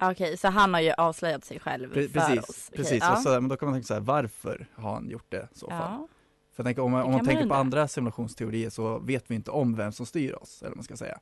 Okej, 0.00 0.36
så 0.36 0.48
han 0.48 0.74
har 0.74 0.80
ju 0.80 0.92
avslöjat 0.92 1.44
sig 1.44 1.60
själv 1.60 1.92
Pre- 1.94 2.08
för 2.08 2.20
precis, 2.20 2.38
oss. 2.50 2.68
Okej, 2.72 2.76
precis. 2.84 2.98
ja. 3.02 3.12
Och 3.16 3.22
så, 3.22 3.28
men 3.28 3.48
då 3.48 3.56
kan 3.56 3.66
man 3.68 3.74
tänka 3.74 3.86
så 3.86 3.94
här, 3.94 4.00
varför 4.00 4.66
har 4.74 4.92
han 4.94 5.10
gjort 5.10 5.26
det 5.30 5.48
i 5.54 5.58
så 5.58 5.70
fall? 5.70 5.78
Ja. 6.00 6.08
För 6.54 6.62
jag 6.62 6.66
tänker, 6.66 6.82
om 6.82 6.92
man, 6.92 7.02
om 7.02 7.12
man 7.12 7.24
tänker 7.24 7.36
på 7.36 7.42
undra. 7.42 7.56
andra 7.56 7.88
simulationsteorier 7.88 8.70
så 8.70 8.98
vet 8.98 9.30
vi 9.30 9.34
inte 9.34 9.50
om 9.50 9.74
vem 9.76 9.92
som 9.92 10.06
styr 10.06 10.32
oss, 10.32 10.62
eller 10.62 10.70
vad 10.70 10.76
man 10.76 10.84
ska 10.84 10.96
säga. 10.96 11.18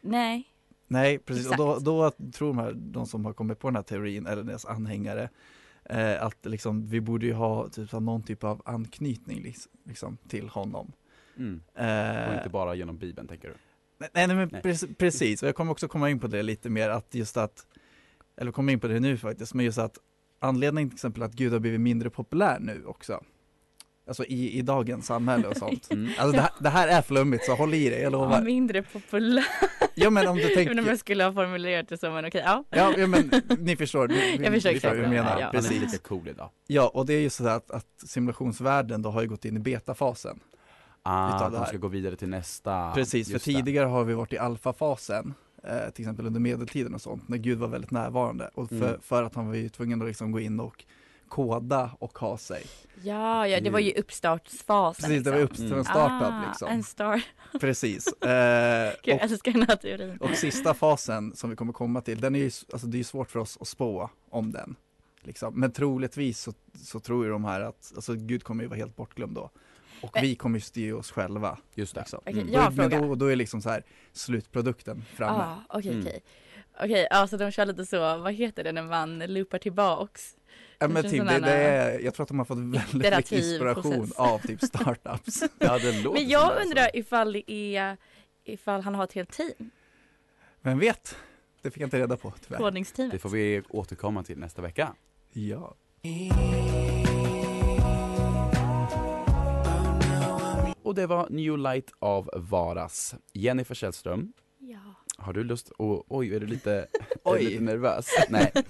Nej. 0.00 0.48
Nej, 0.86 1.18
precis. 1.18 1.50
Och 1.50 1.56
då, 1.56 1.70
Exakt. 1.70 1.84
då 1.84 2.10
tror 2.32 2.48
de, 2.48 2.58
här, 2.58 2.72
de 2.72 3.06
som 3.06 3.24
har 3.24 3.32
kommit 3.32 3.58
på 3.58 3.68
den 3.68 3.76
här 3.76 3.82
teorin, 3.82 4.26
eller 4.26 4.42
deras 4.42 4.64
anhängare, 4.64 5.28
eh, 5.84 6.22
att 6.22 6.46
liksom, 6.46 6.86
vi 6.86 7.00
borde 7.00 7.26
ju 7.26 7.32
ha 7.32 7.68
typ, 7.68 7.92
någon 7.92 8.22
typ 8.22 8.44
av 8.44 8.62
anknytning 8.64 9.54
liksom, 9.84 10.16
till 10.28 10.48
honom. 10.48 10.92
Mm. 11.36 11.62
Eh, 11.74 12.28
Och 12.28 12.34
inte 12.34 12.48
bara 12.48 12.74
genom 12.74 12.98
bibeln 12.98 13.28
tänker 13.28 13.48
du? 13.48 13.54
Nej, 13.98 14.10
nej 14.26 14.36
men 14.36 14.48
Nej. 14.52 14.62
Precis, 14.62 14.96
precis, 14.98 15.42
och 15.42 15.48
jag 15.48 15.54
kommer 15.56 15.72
också 15.72 15.88
komma 15.88 16.10
in 16.10 16.20
på 16.20 16.26
det 16.26 16.42
lite 16.42 16.70
mer 16.70 16.88
att 16.90 17.14
just 17.14 17.36
att, 17.36 17.66
eller 18.36 18.52
komma 18.52 18.72
in 18.72 18.80
på 18.80 18.88
det 18.88 19.00
nu 19.00 19.16
faktiskt, 19.16 19.54
men 19.54 19.64
just 19.64 19.78
att 19.78 19.98
anledningen 20.38 20.90
till 20.90 20.96
exempel 20.96 21.22
att 21.22 21.32
Gud 21.32 21.52
har 21.52 21.60
blivit 21.60 21.80
mindre 21.80 22.10
populär 22.10 22.58
nu 22.60 22.84
också, 22.86 23.24
alltså 24.06 24.24
i, 24.24 24.58
i 24.58 24.62
dagens 24.62 25.06
samhälle 25.06 25.46
och 25.48 25.56
sånt. 25.56 25.90
Mm. 25.92 26.10
Alltså 26.18 26.36
det, 26.36 26.40
här, 26.42 26.50
det 26.60 26.68
här 26.68 26.88
är 26.88 27.02
flummigt 27.02 27.44
så 27.44 27.54
håll 27.54 27.74
i 27.74 27.88
dig, 27.90 27.98
jag 28.00 28.06
Ja, 28.12 28.18
lovar. 28.18 28.42
mindre 28.42 28.82
populär. 28.82 29.44
Ja 29.94 30.10
men 30.10 30.28
om 30.28 30.36
du 30.36 30.42
vet 30.48 30.50
inte 30.50 30.70
om 30.70 30.76
tänker, 30.76 30.90
jag 30.90 30.98
skulle 30.98 31.24
ha 31.24 31.32
formulerat 31.32 31.88
det 31.88 31.98
så 31.98 32.10
men 32.10 32.24
okej, 32.26 32.42
ja. 32.44 32.64
ja, 32.70 32.94
ja 32.98 33.06
men 33.06 33.30
ni 33.58 33.76
förstår, 33.76 34.08
ni, 34.08 34.14
Jag 34.42 34.52
förstår 34.52 34.70
ni 34.70 34.76
exakt 34.76 34.84
vad 34.84 34.96
jag 34.96 35.02
vad- 35.02 35.10
menar. 35.10 35.40
ja. 35.40 35.46
Han 35.46 35.56
är 35.56 35.60
Precis. 35.60 35.80
lika 35.82 35.98
cool 35.98 36.28
idag. 36.28 36.50
Ja, 36.66 36.88
och 36.94 37.06
det 37.06 37.14
är 37.14 37.20
ju 37.20 37.30
så 37.30 37.48
att, 37.48 37.70
att 37.70 37.86
simulationsvärlden 38.06 39.02
då 39.02 39.10
har 39.10 39.22
ju 39.22 39.28
gått 39.28 39.44
in 39.44 39.56
i 39.56 39.60
betafasen. 39.60 40.40
Ah, 41.02 41.48
det 41.50 41.56
de 41.56 41.66
ska 41.66 41.76
gå 41.76 41.88
vidare 41.88 42.16
till 42.16 42.28
nästa. 42.28 42.90
Precis, 42.94 43.26
för 43.26 43.34
det. 43.34 43.38
tidigare 43.44 43.86
har 43.86 44.04
vi 44.04 44.14
varit 44.14 44.32
i 44.32 44.38
alfafasen, 44.38 45.34
eh, 45.64 45.90
till 45.92 46.02
exempel 46.02 46.26
under 46.26 46.40
medeltiden 46.40 46.94
och 46.94 47.00
sånt, 47.02 47.28
när 47.28 47.36
Gud 47.36 47.58
var 47.58 47.68
väldigt 47.68 47.90
närvarande. 47.90 48.50
Och 48.54 48.68
för, 48.68 48.76
Mm. 48.88 49.00
för 49.02 49.22
att 49.22 49.34
han 49.34 49.46
var 49.46 49.54
ju 49.54 49.68
tvungen 49.68 50.02
att 50.02 50.08
liksom 50.08 50.32
gå 50.32 50.40
in 50.40 50.60
och 50.60 50.84
koda 51.32 51.90
och 51.98 52.18
ha 52.18 52.38
sig. 52.38 52.62
Ja, 53.02 53.48
ja, 53.48 53.60
det 53.60 53.70
var 53.70 53.78
ju 53.80 53.92
uppstartsfasen. 53.92 55.08
Precis, 55.08 55.24
det 55.24 55.30
var 55.30 55.38
liksom. 55.38 55.50
upp 55.52 55.56
till 55.56 55.66
Mm. 55.66 55.78
en 55.78 55.84
startup 55.84 56.28
ah, 56.32 56.44
liksom. 56.48 56.68
En 56.68 56.82
start. 56.82 57.22
Precis. 57.60 58.06
Eh, 58.22 58.88
Gud, 59.02 59.14
jag 59.14 59.16
och, 59.16 59.22
älskar 59.22 59.52
den 59.52 59.62
här 59.68 59.76
teorin. 59.76 60.16
och 60.20 60.30
sista 60.30 60.74
fasen 60.74 61.36
som 61.36 61.50
vi 61.50 61.56
kommer 61.56 61.72
komma 61.72 62.00
till, 62.00 62.20
den 62.20 62.34
är 62.34 62.38
ju, 62.38 62.50
alltså 62.72 62.86
det 62.86 62.96
är 62.96 62.98
ju 62.98 63.04
svårt 63.04 63.30
för 63.30 63.38
oss 63.40 63.58
att 63.60 63.68
spå 63.68 64.10
om 64.30 64.52
den. 64.52 64.76
Liksom. 65.22 65.60
Men 65.60 65.72
troligtvis 65.72 66.40
så, 66.40 66.52
så 66.74 67.00
tror 67.00 67.24
ju 67.24 67.30
de 67.30 67.44
här 67.44 67.60
att, 67.60 67.92
alltså 67.94 68.14
Gud 68.14 68.44
kommer 68.44 68.62
ju 68.64 68.68
vara 68.68 68.78
helt 68.78 68.96
bortglömd 68.96 69.34
då. 69.34 69.50
Och 70.02 70.16
vi 70.22 70.34
kommer 70.34 70.56
ju 70.58 70.60
styra 70.60 70.96
oss 70.96 71.10
själva. 71.10 71.58
Just 71.74 71.94
det. 71.94 72.00
Liksom. 72.00 72.18
Okej, 72.22 72.40
Mm. 72.40 72.52
jag 72.52 72.76
men 72.76 72.90
då, 72.90 73.14
då 73.14 73.26
är 73.26 73.36
liksom 73.36 73.62
så 73.62 73.70
här 73.70 73.84
slutprodukten 74.12 75.04
framme. 75.14 75.42
Ah, 75.42 75.76
okej, 75.78 75.90
Mm. 75.92 76.02
okej. 76.06 76.22
Okej, 76.80 77.08
alltså 77.10 77.36
de 77.36 77.50
kör 77.50 77.66
lite 77.66 77.86
så, 77.86 77.98
vad 77.98 78.32
heter 78.34 78.64
det 78.64 78.72
när 78.72 78.82
man 78.82 79.18
loopar 79.18 79.58
tillbaks? 79.58 80.36
Ja 80.82 80.88
men 80.88 81.02
typ, 81.02 81.28
det, 81.28 81.38
det 81.40 81.52
är, 81.52 82.00
jag 82.00 82.14
tror 82.14 82.24
att 82.24 82.28
de 82.28 82.38
har 82.38 82.44
fått 82.46 82.58
väldigt 82.58 82.92
mycket 82.94 83.32
inspiration 83.32 83.92
process. 83.92 84.12
av 84.18 84.38
typ 84.38 84.62
startups. 84.64 85.42
Ja, 85.58 85.78
det 85.78 86.02
låter 86.02 86.20
Men 86.20 86.28
jag 86.28 86.42
alltså. 86.42 86.62
undrar 86.66 86.96
ifall 86.96 87.32
det 87.32 87.52
är, 87.52 87.96
ifall 88.44 88.80
han 88.80 88.94
har 88.94 89.04
ett 89.04 89.12
helt 89.12 89.32
team, 89.32 89.70
Vem 90.60 90.78
vet? 90.78 91.16
Det 91.62 91.70
fick 91.70 91.82
jag 91.82 91.86
inte 91.86 91.98
reda 91.98 92.16
på 92.16 92.32
tyvärr. 92.46 92.58
kodningsteamet. 92.58 93.12
Det 93.12 93.18
får 93.18 93.28
vi 93.28 93.62
återkomma 93.68 94.22
till 94.22 94.38
nästa 94.38 94.62
vecka. 94.62 94.94
Ja. 95.32 95.74
Och 100.82 100.94
det 100.94 101.06
var 101.06 101.26
New 101.30 101.58
Light 101.58 101.92
av 101.98 102.30
Varas. 102.34 103.14
Jennifer 103.32 103.74
Källström, 103.74 104.32
Ja. 104.58 104.78
Har 105.22 105.32
du 105.32 105.44
lust 105.44 105.70
att, 105.70 105.76
oj 106.08 106.34
är 106.34 106.40
du 106.40 106.46
lite, 106.46 106.72
är 106.74 106.86
Oj. 107.24 107.38
du 107.44 107.50
lite 107.50 107.62
nervös? 107.62 108.08
Nej. 108.28 108.52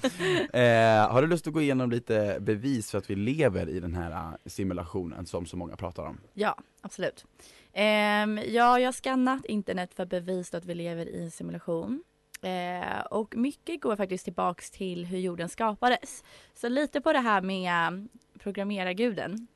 Eh, 0.52 1.10
har 1.10 1.22
du 1.22 1.28
lust 1.28 1.46
att 1.46 1.52
gå 1.52 1.60
igenom 1.60 1.90
lite 1.90 2.36
bevis 2.40 2.90
för 2.90 2.98
att 2.98 3.10
vi 3.10 3.14
lever 3.16 3.68
i 3.68 3.80
den 3.80 3.94
här 3.94 4.10
eh, 4.10 4.34
simulationen 4.46 5.26
som 5.26 5.46
så 5.46 5.56
många 5.56 5.76
pratar 5.76 6.02
om? 6.02 6.18
Ja, 6.34 6.56
absolut. 6.80 7.24
Ehm, 7.72 8.38
ja, 8.38 8.78
jag 8.78 8.86
har 8.88 8.92
skannat 8.92 9.44
internet 9.44 9.94
för 9.94 10.06
bevis 10.06 10.54
att 10.54 10.64
vi 10.64 10.74
lever 10.74 11.06
i 11.08 11.22
en 11.22 11.30
simulation. 11.30 12.02
Eh, 12.42 13.00
och 13.10 13.36
mycket 13.36 13.80
går 13.80 13.96
faktiskt 13.96 14.24
tillbaks 14.24 14.70
till 14.70 15.06
hur 15.06 15.18
jorden 15.18 15.48
skapades. 15.48 16.24
Så 16.54 16.68
lite 16.68 17.00
på 17.00 17.12
det 17.12 17.18
här 17.18 17.40
med 17.42 17.88
um, 17.92 18.08
programmerarguden. 18.38 19.46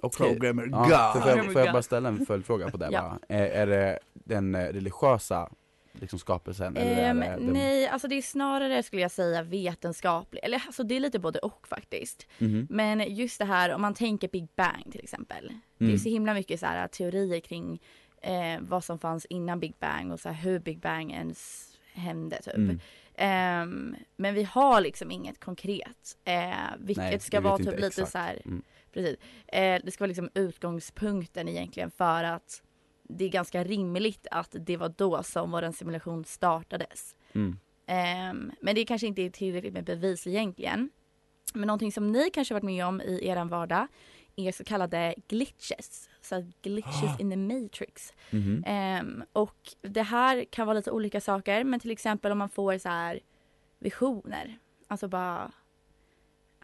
Okej. 0.00 0.32
Programmer 0.32 0.68
Ja, 0.72 1.10
God. 1.14 1.22
för 1.22 1.30
får, 1.30 1.38
jag, 1.44 1.52
får 1.52 1.62
jag 1.62 1.72
bara 1.72 1.82
ställa 1.82 2.08
en 2.08 2.26
följdfråga 2.26 2.70
på 2.70 2.76
det 2.76 2.88
Ja. 2.92 3.00
bara? 3.00 3.18
Är, 3.38 3.46
är 3.46 3.66
det 3.66 3.98
den 4.14 4.54
eh, 4.54 4.66
religiösa 4.66 5.48
liksom 5.92 6.18
skapelsen? 6.18 6.76
eller 6.76 7.14
är 7.14 7.14
det 7.36 7.36
nej, 7.52 7.86
alltså 7.88 8.08
det 8.08 8.14
är 8.14 8.22
snarare 8.22 8.82
skulle 8.82 9.02
jag 9.02 9.10
säga 9.10 9.42
vetenskaplig. 9.42 10.40
Eller 10.44 10.62
alltså 10.66 10.82
det 10.82 10.96
är 10.96 11.00
lite 11.00 11.18
både 11.18 11.38
och 11.38 11.68
faktiskt. 11.68 12.26
Mhm. 12.38 12.66
Men 12.70 13.14
just 13.14 13.38
det 13.38 13.44
här 13.44 13.74
om 13.74 13.80
man 13.82 13.94
tänker 13.94 14.28
Big 14.28 14.48
Bang 14.56 14.92
till 14.92 15.00
exempel. 15.02 15.52
Det 15.78 15.84
är 15.84 15.88
Mm. 15.88 15.98
så 15.98 16.08
himla 16.08 16.34
mycket 16.34 16.60
så 16.60 16.66
här, 16.66 16.88
teorier 16.88 17.40
kring 17.40 17.82
eh, 18.22 18.60
vad 18.60 18.84
som 18.84 18.98
fanns 18.98 19.24
innan 19.26 19.60
Big 19.60 19.74
Bang 19.80 20.12
och 20.12 20.20
så 20.20 20.28
här, 20.28 20.36
hur 20.42 20.58
Big 20.58 20.80
Bang 20.80 21.12
ens 21.12 21.70
hände 21.92 22.42
typ. 22.42 22.54
Mm. 22.54 22.80
Ehm, 23.14 23.96
men 24.16 24.34
vi 24.34 24.42
har 24.42 24.80
liksom 24.80 25.10
inget 25.10 25.40
konkret. 25.40 26.16
Eh, 26.24 26.54
vilket 26.78 27.04
Nej, 27.04 27.20
ska 27.20 27.40
vara 27.40 27.58
typ 27.58 27.66
lite 27.74 27.86
exakt. 27.86 28.12
så 28.12 28.18
här, 28.18 28.42
Mm. 28.44 28.62
precis. 28.92 29.16
Eh, 29.46 29.80
det 29.84 29.90
ska 29.90 30.02
vara 30.04 30.08
liksom 30.08 30.30
utgångspunkten 30.34 31.48
egentligen 31.48 31.90
för 31.90 32.24
att 32.24 32.62
det 33.16 33.24
är 33.24 33.28
ganska 33.28 33.64
rimligt 33.64 34.26
att 34.30 34.56
det 34.58 34.76
var 34.76 34.88
då 34.96 35.22
som 35.22 35.50
vår 35.50 35.72
simulation 35.72 36.24
startades. 36.24 37.16
Mm. 37.32 37.58
Ehm, 37.86 38.52
men 38.60 38.74
det 38.74 38.84
kanske 38.84 39.06
inte 39.06 39.22
är 39.22 39.30
tillräckligt 39.30 39.72
med 39.74 39.84
bevis 39.84 40.26
egentligen. 40.26 40.90
Men 41.54 41.66
någonting 41.66 41.92
som 41.92 42.12
ni 42.12 42.30
kanske 42.30 42.54
varit 42.54 42.62
med 42.64 42.86
om 42.86 43.00
i 43.00 43.26
er 43.28 43.44
vardag 43.44 43.86
är 44.36 44.52
så 44.52 44.64
kallade 44.64 45.14
glitches. 45.28 46.08
Så 46.20 46.50
glitches 46.62 47.10
in 47.20 47.30
the 47.30 47.36
matrix. 47.36 48.12
Mhm. 48.30 48.64
Ehm, 48.66 49.24
och 49.32 49.74
det 49.82 50.02
här 50.02 50.44
kan 50.44 50.66
vara 50.66 50.76
lite 50.76 50.90
olika 50.90 51.20
saker 51.20 51.64
men 51.64 51.80
till 51.80 51.90
exempel 51.90 52.32
om 52.32 52.38
man 52.38 52.48
får 52.48 52.78
så 52.78 52.88
här 52.88 53.20
visioner. 53.78 54.58
Alltså 54.88 55.08
bara, 55.08 55.52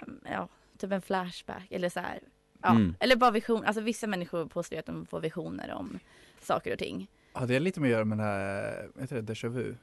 mm, 0.02 0.20
ja, 0.30 0.48
typ 0.78 0.92
en 0.92 1.02
flashback 1.02 1.66
eller 1.70 1.88
så 1.88 2.00
här. 2.00 2.20
Ja, 2.62 2.70
Mm. 2.70 2.94
eller 3.00 3.16
bara 3.16 3.30
vision. 3.30 3.64
Alltså 3.64 3.80
vissa 3.82 4.06
människor 4.06 4.46
påstår 4.46 4.76
att 4.78 4.86
de 4.86 5.06
får 5.06 5.20
visioner 5.20 5.72
om 5.72 5.98
saker 6.46 6.72
och 6.72 6.78
ting. 6.78 7.06
Ja, 7.34 7.46
det 7.46 7.56
är 7.56 7.60
lite 7.60 7.80
med 7.80 7.88
att 7.88 7.92
göra 7.92 8.04
med 8.04 8.18
den 8.18 8.26
här, 8.26 8.88
heter 9.00 9.16
det, 9.22 9.32
déjà 9.32 9.48
vu? 9.48 9.74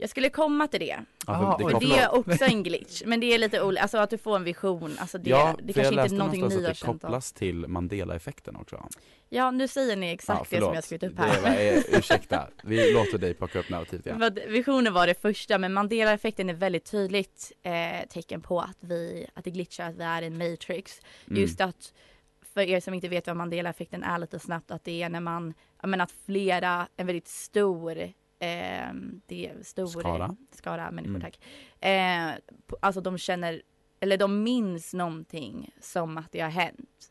Jag 0.00 0.10
skulle 0.10 0.30
komma 0.30 0.68
till 0.68 0.80
det. 0.80 1.04
Ja, 1.26 1.58
För 1.60 1.70
kan- 1.70 1.80
det 1.80 1.98
är 1.98 2.14
också 2.14 2.44
en 2.44 2.62
glitch. 2.62 3.02
Men 3.06 3.20
det 3.20 3.26
är 3.34 3.38
lite 3.38 3.62
olika, 3.62 3.82
alltså 3.82 3.98
att 3.98 4.10
du 4.10 4.18
får 4.18 4.36
en 4.36 4.44
vision. 4.44 4.96
Alltså 4.98 5.18
det, 5.18 5.30
ja, 5.30 5.56
det 5.62 5.72
kanske 5.72 5.94
inte 5.94 6.14
är 6.14 6.18
någonting 6.18 6.48
ni 6.48 6.54
har 6.54 6.62
att 6.62 6.68
det 6.68 6.74
känt 6.74 6.88
av. 6.88 6.92
kopplas 6.98 7.32
till 7.32 7.66
Mandela-effekten 7.68 8.56
också. 8.56 8.88
Ja, 9.28 9.50
nu 9.50 9.68
säger 9.68 9.96
ni 9.96 10.12
exakt 10.12 10.50
det 10.50 10.60
som 10.60 10.74
jag 10.74 10.84
skrivit 10.84 11.10
upp 11.10 11.16
Det 11.16 11.22
här. 11.22 11.42
var, 11.42 11.50
eh, 11.50 11.98
ursäkta, 11.98 12.48
vi 12.64 12.92
låter 12.92 13.18
dig 13.18 13.34
plocka 13.34 13.58
upp 13.58 13.70
narrativet 13.70 14.06
igen. 14.06 14.38
Visionen 14.48 14.92
var 14.92 15.06
det 15.06 15.14
första 15.14 15.58
men 15.58 15.72
Mandela-effekten 15.72 16.50
är 16.50 16.54
väldigt 16.54 16.84
tydligt 16.90 17.52
eh, 17.62 17.72
tecken 18.08 18.40
på 18.40 18.60
att 18.60 18.78
vi, 18.80 19.26
att 19.34 19.44
det 19.44 19.50
glitchar, 19.50 19.88
att 19.88 19.96
vi 19.96 20.02
är 20.04 20.22
i 20.22 20.26
en 20.26 20.38
matrix. 20.38 21.00
Mm. 21.30 21.40
Just 21.42 21.60
att, 21.60 21.92
för 22.58 22.68
er 22.68 22.80
som 22.80 22.94
inte 22.94 23.08
vet 23.08 23.26
vad 23.26 23.36
Mandela-effekten 23.36 24.02
är 24.02 24.18
lite 24.18 24.38
snabbt, 24.38 24.70
att 24.70 24.84
det 24.84 25.02
är 25.02 25.08
när 25.08 25.20
man, 25.20 25.54
jag 25.80 25.88
menar 25.90 26.04
att 26.04 26.14
flera, 26.26 26.88
en 26.96 27.06
väldigt 27.06 27.28
stor, 27.28 27.98
eh, 27.98 28.08
det 29.26 29.46
är 29.46 29.62
stor 29.62 29.86
Skara. 29.86 30.36
skara 30.52 30.90
människor, 30.90 31.16
Mm. 31.16 31.20
tack. 31.20 31.38
Eh, 31.80 32.56
alltså 32.80 33.00
de 33.00 33.18
känner, 33.18 33.62
eller 34.00 34.16
de 34.16 34.42
minns 34.42 34.94
någonting 34.94 35.70
som 35.80 36.18
att 36.18 36.32
det 36.32 36.40
har 36.40 36.50
hänt. 36.50 37.10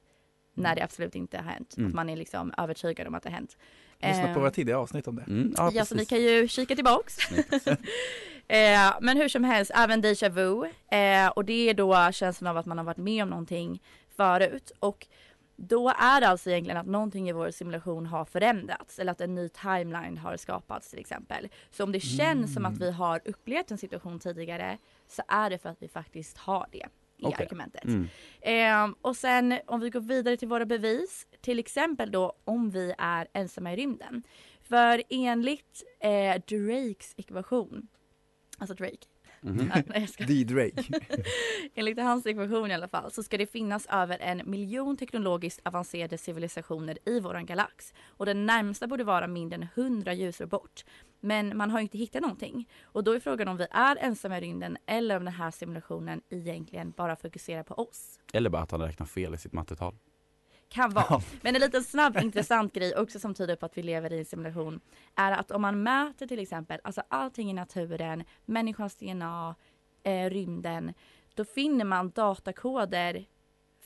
När 0.53 0.75
det 0.75 0.83
absolut 0.83 1.15
inte 1.15 1.37
har 1.37 1.43
hänt. 1.43 1.77
Mm. 1.77 1.87
Att 1.89 1.95
man 1.95 2.09
är 2.09 2.15
liksom 2.17 2.53
övertygad 2.57 3.07
om 3.07 3.15
att 3.15 3.23
det 3.23 3.29
har 3.29 3.35
hänt. 3.35 3.57
Lyssna 4.01 4.27
Eh, 4.27 4.33
på 4.33 4.39
våra 4.39 4.51
tidiga 4.51 4.79
avsnitt 4.79 5.07
om 5.07 5.15
det. 5.15 5.23
Mm, 5.27 5.53
ja, 5.57 5.71
Ja, 5.73 5.85
så 5.85 5.95
ni 5.95 6.05
kan 6.05 6.21
ju 6.21 6.47
kika 6.47 6.75
tillbaks. 6.75 7.17
eh, 8.47 8.93
men 9.01 9.17
hur 9.17 9.27
som 9.29 9.43
helst, 9.43 9.71
även 9.75 10.03
déjà 10.03 10.29
vu. 10.29 10.65
Eh, 10.97 11.27
och 11.27 11.45
det 11.45 11.69
är 11.69 11.73
då 11.73 12.11
känslan 12.11 12.47
av 12.51 12.57
att 12.57 12.65
man 12.65 12.77
har 12.77 12.85
varit 12.85 12.97
med 12.97 13.23
om 13.23 13.29
någonting 13.29 13.81
förut. 14.17 14.71
Och 14.79 15.07
då 15.57 15.89
är 15.89 16.21
det 16.21 16.27
alltså 16.27 16.49
egentligen 16.49 16.77
att 16.77 16.87
någonting 16.87 17.29
i 17.29 17.31
vår 17.31 17.51
simulation 17.51 18.05
har 18.05 18.25
förändrats. 18.25 18.99
Eller 18.99 19.11
att 19.11 19.21
en 19.21 19.35
ny 19.35 19.49
timeline 19.49 20.17
har 20.17 20.37
skapats 20.37 20.89
till 20.89 20.99
exempel. 20.99 21.47
Så 21.71 21.83
om 21.83 21.91
det 21.91 21.99
känns 21.99 22.53
som 22.53 22.65
att 22.65 22.77
vi 22.77 22.91
har 22.91 23.21
upplevt 23.25 23.71
en 23.71 23.77
situation 23.77 24.19
tidigare 24.19 24.77
så 25.07 25.21
är 25.27 25.49
det 25.49 25.57
för 25.57 25.69
att 25.69 25.81
vi 25.81 25.87
faktiskt 25.87 26.37
har 26.37 26.67
det. 26.71 26.81
är 26.81 26.89
Okej. 27.21 27.45
argumentet. 27.45 27.83
Mm. 27.83 28.07
Ehm, 28.41 28.95
och 29.01 29.17
sen 29.17 29.59
om 29.67 29.79
vi 29.79 29.89
går 29.89 29.99
vidare 29.99 30.37
till 30.37 30.47
våra 30.47 30.65
bevis, 30.65 31.27
till 31.41 31.59
exempel 31.59 32.11
då 32.11 32.33
om 32.43 32.69
vi 32.69 32.93
är 32.97 33.27
ensamma 33.33 33.73
i 33.73 33.75
rymden. 33.75 34.23
För 34.61 35.03
enligt 35.09 35.83
eh, 35.99 36.41
Drakes 36.47 37.13
ekvation, 37.17 37.87
alltså 38.57 38.75
Drake, 38.75 39.07
Jag 39.93 40.09
ska. 40.09 40.25
D-Drake. 40.25 40.83
enligt 41.75 41.99
hans 41.99 42.25
ekvation 42.25 42.71
i 42.71 42.73
alla 42.73 42.87
fall, 42.87 43.11
så 43.11 43.23
ska 43.23 43.37
det 43.37 43.47
finnas 43.47 43.85
över 43.89 44.19
en 44.19 44.41
miljon 44.45 44.97
teknologiskt 44.97 45.61
avancerade 45.63 46.17
civilisationer 46.17 46.97
i 47.05 47.19
våran 47.19 47.45
galax. 47.45 47.93
Och 48.07 48.25
den 48.25 48.45
närmsta 48.45 48.87
borde 48.87 49.03
vara 49.03 49.27
mindre 49.27 49.55
än 49.55 49.67
100 49.75 50.13
ljusår 50.13 50.45
bort. 50.45 50.85
Men 51.19 51.57
man 51.57 51.71
har 51.71 51.79
ju 51.79 51.83
inte 51.83 51.97
hittat 51.97 52.21
någonting. 52.21 52.69
Och 52.83 53.03
då 53.03 53.11
är 53.11 53.19
frågan 53.19 53.47
om 53.47 53.57
vi 53.57 53.67
är 53.71 53.97
ensamma 53.99 54.37
i 54.37 54.41
rymden 54.41 54.77
eller 54.85 55.17
om 55.17 55.25
den 55.25 55.33
här 55.33 55.51
simulationen 55.51 56.21
egentligen 56.29 56.91
bara 56.91 57.15
fokuserar 57.15 57.63
på 57.63 57.73
oss. 57.73 58.19
Eller 58.33 58.49
bara 58.49 58.61
att 58.61 58.71
han 58.71 58.81
räknar 58.81 59.05
fel 59.05 59.33
i 59.35 59.37
sitt 59.37 59.53
mattetal. 59.53 59.95
Kan 60.69 60.89
vara. 60.89 61.21
Men 61.41 61.55
en 61.55 61.61
liten 61.61 61.83
snabb 61.83 62.17
intressant 62.17 62.73
grej 62.73 62.95
också 62.95 63.19
som 63.19 63.33
tyder 63.33 63.55
på 63.55 63.65
att 63.65 63.77
vi 63.77 63.83
lever 63.83 64.13
i 64.13 64.19
en 64.19 64.25
simulation 64.25 64.79
är 65.15 65.31
att 65.31 65.51
om 65.51 65.61
man 65.61 65.83
mäter 65.83 66.27
till 66.27 66.39
exempel 66.39 66.79
alltså 66.83 67.01
allting 67.09 67.49
i 67.49 67.53
naturen, 67.53 68.23
människans 68.45 68.95
DNA, 68.95 69.55
eh, 70.03 70.29
rymden, 70.29 70.93
då 71.35 71.45
finner 71.45 71.85
man 71.85 72.09
datakoder 72.09 73.25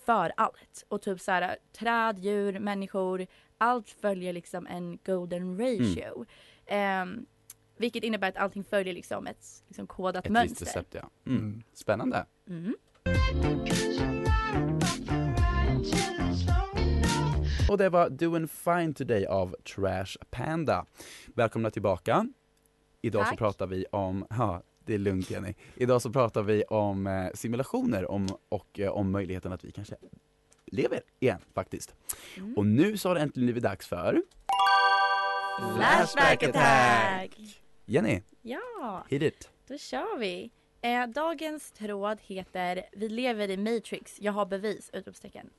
för 0.05 0.31
allt. 0.37 0.85
Och 0.87 1.01
typ 1.01 1.21
så 1.21 1.31
här 1.31 1.57
träd, 1.79 2.19
djur, 2.19 2.59
människor, 2.59 3.27
allt 3.57 3.89
följer 3.89 4.33
liksom 4.33 4.67
en 4.67 4.97
golden 5.05 5.57
ratio. 5.57 6.25
Ehm, 6.65 7.25
vilket 7.77 8.03
innebär 8.03 8.29
att 8.29 8.37
allting 8.37 8.63
följer 8.63 8.93
liksom 8.93 9.27
ett 9.27 9.45
liksom 9.67 9.87
kodat 9.87 10.25
Ett 10.25 10.31
mönster. 10.31 10.65
recept 10.65 10.93
ja. 10.93 11.09
Mm. 11.25 11.63
Spännande. 11.73 12.25
Mm. 12.47 12.75
Och 17.71 17.77
det 17.77 17.89
var 17.89 18.09
Doing 18.09 18.47
Fine 18.47 18.93
Today 18.93 19.25
av 19.25 19.55
Trash 19.75 20.17
Panda. 20.29 20.85
Välkomna 21.35 21.71
tillbaka. 21.71 22.27
Idag 23.01 23.25
så 23.25 23.29
Tack. 23.29 23.39
pratar 23.39 23.67
vi 23.67 23.85
om, 23.91 24.25
ja 24.29 24.61
det 24.85 24.93
är 24.93 24.97
lugnt 24.97 25.31
Jenny. 25.31 25.53
Idag 25.75 26.01
så 26.01 26.09
pratar 26.09 26.43
vi 26.43 26.63
om 26.63 27.07
eh, 27.07 27.27
simulationer 27.33 28.11
om, 28.11 28.27
och 28.49 28.79
eh, 28.79 28.91
om 28.91 29.11
möjligheten 29.11 29.53
att 29.53 29.63
vi 29.63 29.71
kanske 29.71 29.95
lever 30.65 31.01
igen 31.19 31.39
faktiskt. 31.53 31.95
Mm. 32.37 32.57
Och 32.57 32.65
nu 32.65 32.97
så 32.97 33.09
har 33.09 33.15
det 33.15 33.21
äntligen 33.21 33.45
blivit 33.45 33.63
dags 33.63 33.87
för 33.87 34.21
Flashback 35.75 36.43
attack! 36.43 37.39
Jenny, 37.85 38.21
Ja! 38.41 39.05
hit 39.09 39.21
it. 39.21 39.49
Då 39.67 39.77
kör 39.77 40.17
vi! 40.17 40.51
Eh, 40.81 41.07
dagens 41.07 41.71
tråd 41.71 42.17
heter 42.21 42.83
Vi 42.91 43.09
lever 43.09 43.49
i 43.49 43.57
Matrix, 43.57 44.17
jag 44.21 44.31
har 44.31 44.45
bevis! 44.45 44.89
Utropstecken. 44.93 45.49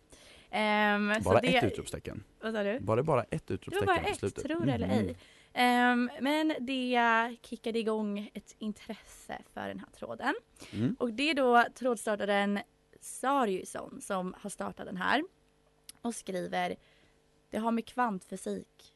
Så 0.52 1.28
Bara 1.30 1.40
det, 1.40 1.56
ett 1.56 1.64
utropstecken. 1.64 2.25
Vad 2.40 2.52
sa 2.52 2.62
du? 2.62 2.78
Var 2.78 2.97
det 2.97 3.02
bara 3.02 3.23
ett 3.23 3.47
Det 3.47 3.50
var 3.50 3.54
utropstecken 3.54 3.87
bara 3.87 3.97
ett, 3.97 4.18
slutet? 4.18 4.44
tror 4.44 4.66
det 4.66 4.73
eller 4.73 4.87
Mhm. 4.87 4.97
ej. 5.09 5.16
Ehm, 5.54 6.11
men 6.21 6.54
det 6.61 6.99
kickade 7.42 7.78
igång 7.78 8.30
ett 8.35 8.54
intresse 8.59 9.38
för 9.54 9.68
den 9.68 9.78
här 9.78 9.88
tråden. 9.99 10.35
Mm. 10.73 10.97
Och 10.99 11.12
det 11.12 11.30
är 11.30 11.35
då 11.35 11.64
trådstartaren 11.75 12.59
Sariusson 13.00 14.00
som 14.00 14.35
har 14.40 14.50
startat 14.50 14.87
den 14.87 14.97
här. 14.97 15.23
Och 16.02 16.14
skriver 16.14 16.76
Det 17.50 17.59
har 17.59 17.73
med 17.73 17.87
kvantfysik 17.87 18.94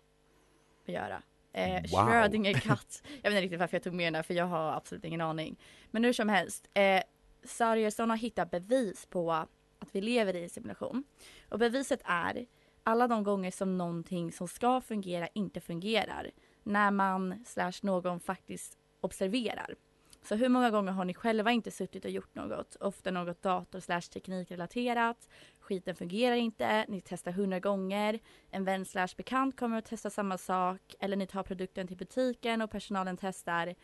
att 0.86 0.94
göra. 0.94 1.22
Eh, 1.52 1.82
Wow. 1.92 2.06
Schrödinger 2.06 2.52
katt. 2.54 3.02
Jag 3.22 3.30
vet 3.30 3.36
inte 3.36 3.40
riktigt 3.42 3.60
varför 3.60 3.74
jag 3.76 3.82
tog 3.82 3.94
med 3.94 4.06
den 4.06 4.14
här 4.14 4.22
för 4.22 4.34
jag 4.34 4.46
har 4.46 4.72
absolut 4.72 5.04
ingen 5.04 5.20
aning. 5.20 5.56
Men 5.90 6.04
hur 6.04 6.12
som 6.12 6.28
helst. 6.28 6.68
Eh, 6.74 7.02
Sariusson 7.44 8.10
har 8.10 8.16
hittat 8.16 8.50
bevis 8.50 9.06
på 9.06 9.46
att 9.78 9.94
vi 9.94 10.00
lever 10.00 10.36
i 10.36 10.42
en 10.42 10.50
simulation. 10.50 11.04
Och 11.48 11.58
beviset 11.58 12.00
är 12.04 12.46
alla 12.82 13.08
de 13.08 13.24
gånger 13.24 13.50
som 13.50 13.78
någonting 13.78 14.32
som 14.32 14.48
ska 14.48 14.80
fungera 14.80 15.28
inte 15.34 15.60
fungerar. 15.60 16.30
När 16.62 16.90
man 16.90 17.44
slash 17.44 17.72
någon 17.82 18.20
faktiskt 18.20 18.78
observerar. 19.00 19.74
Så 20.22 20.34
hur 20.34 20.48
många 20.48 20.70
gånger 20.70 20.92
har 20.92 21.04
ni 21.04 21.14
själva 21.14 21.52
inte 21.52 21.70
suttit 21.70 22.04
och 22.04 22.10
gjort 22.10 22.34
något? 22.34 22.76
Ofta 22.76 23.10
något 23.10 23.42
dator 23.42 23.80
slash 23.80 24.00
teknikrelaterat. 24.00 25.28
Skiten 25.60 25.96
fungerar 25.96 26.36
inte, 26.36 26.84
ni 26.88 27.00
testar 27.00 27.32
hundra 27.32 27.60
gånger. 27.60 28.20
En 28.50 28.64
vän 28.64 28.84
slash 28.84 29.08
bekant 29.16 29.56
kommer 29.56 29.78
att 29.78 29.84
testa 29.84 30.10
samma 30.10 30.38
sak. 30.38 30.94
Eller 31.00 31.16
ni 31.16 31.26
tar 31.26 31.42
produkten 31.42 31.86
till 31.88 31.96
butiken 31.96 32.62
och 32.62 32.70
personalen 32.70 33.16
testar. 33.16 33.74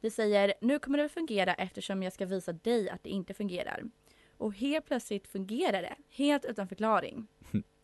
Vi 0.00 0.10
säger, 0.10 0.54
nu 0.60 0.78
kommer 0.78 0.98
det 0.98 1.04
att 1.04 1.12
fungera 1.12 1.54
eftersom 1.54 2.02
jag 2.02 2.12
ska 2.12 2.26
visa 2.26 2.52
dig 2.52 2.90
att 2.90 3.02
det 3.02 3.10
inte 3.10 3.34
fungerar. 3.34 3.82
Och 4.40 4.54
helt 4.54 4.86
plötsligt 4.86 5.28
fungerar 5.28 5.82
det, 5.82 5.94
helt 6.08 6.44
utan 6.44 6.68
förklaring. 6.68 7.26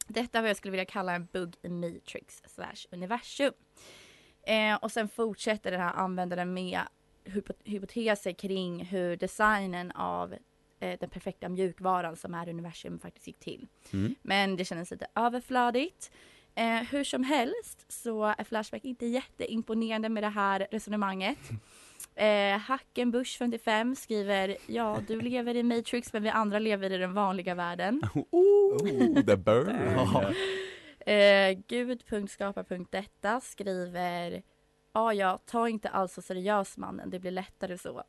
Detta 0.06 0.38
är 0.38 0.42
vad 0.42 0.50
jag 0.50 0.56
skulle 0.56 0.70
vilja 0.70 0.84
kalla 0.84 1.14
en 1.14 1.26
bugg 1.32 1.56
i 1.62 1.68
Matrix 1.68 2.42
slash 2.46 2.86
universum. 2.90 3.52
Eh, 4.42 4.74
och 4.74 4.92
sen 4.92 5.08
fortsätter 5.08 5.70
den 5.70 5.80
här 5.80 5.92
användaren 5.92 6.54
med 6.54 6.80
hypo- 7.24 7.62
hypoteser 7.64 8.32
kring 8.32 8.84
hur 8.84 9.16
designen 9.16 9.90
av 9.90 10.34
eh, 10.80 10.98
den 11.00 11.10
perfekta 11.10 11.48
mjukvaran 11.48 12.16
som 12.16 12.34
är 12.34 12.48
universum 12.48 12.98
faktiskt 12.98 13.26
gick 13.26 13.38
till. 13.38 13.66
Mm. 13.92 14.14
Men 14.22 14.56
det 14.56 14.64
kändes 14.64 14.90
lite 14.90 15.06
överflödigt. 15.14 16.10
Eh, 16.54 16.82
hur 16.82 17.04
som 17.04 17.24
helst 17.24 17.92
så 17.92 18.24
är 18.24 18.44
Flashback 18.44 18.84
inte 18.84 19.06
jätteimponerande 19.06 20.08
med 20.08 20.22
det 20.22 20.28
här 20.28 20.66
resonemanget. 20.70 21.38
Eh, 22.14 22.58
Hackenbush 22.58 23.38
55 23.38 23.96
skriver 23.96 24.56
Ja, 24.66 24.98
du 25.08 25.20
lever 25.30 25.56
i 25.56 25.62
Matrix 25.62 26.12
men 26.12 26.22
vi 26.22 26.28
andra 26.28 26.58
lever 26.58 26.92
i 26.92 26.98
den 26.98 27.14
vanliga 27.14 27.54
världen. 27.54 28.02
Oh, 28.30 29.22
the 29.26 29.36
burn. 29.36 30.34
Eh, 31.06 31.58
Gud.skapar.detta 31.68 33.40
skriver 33.40 34.42
Ja, 34.92 35.12
ja, 35.12 35.38
ta 35.46 35.68
inte 35.68 35.88
alls 35.88 36.12
så 36.12 36.22
seriöst 36.22 36.76
mannen, 36.76 37.10
det 37.10 37.18
blir 37.18 37.30
lättare 37.30 37.78
så. 37.78 38.02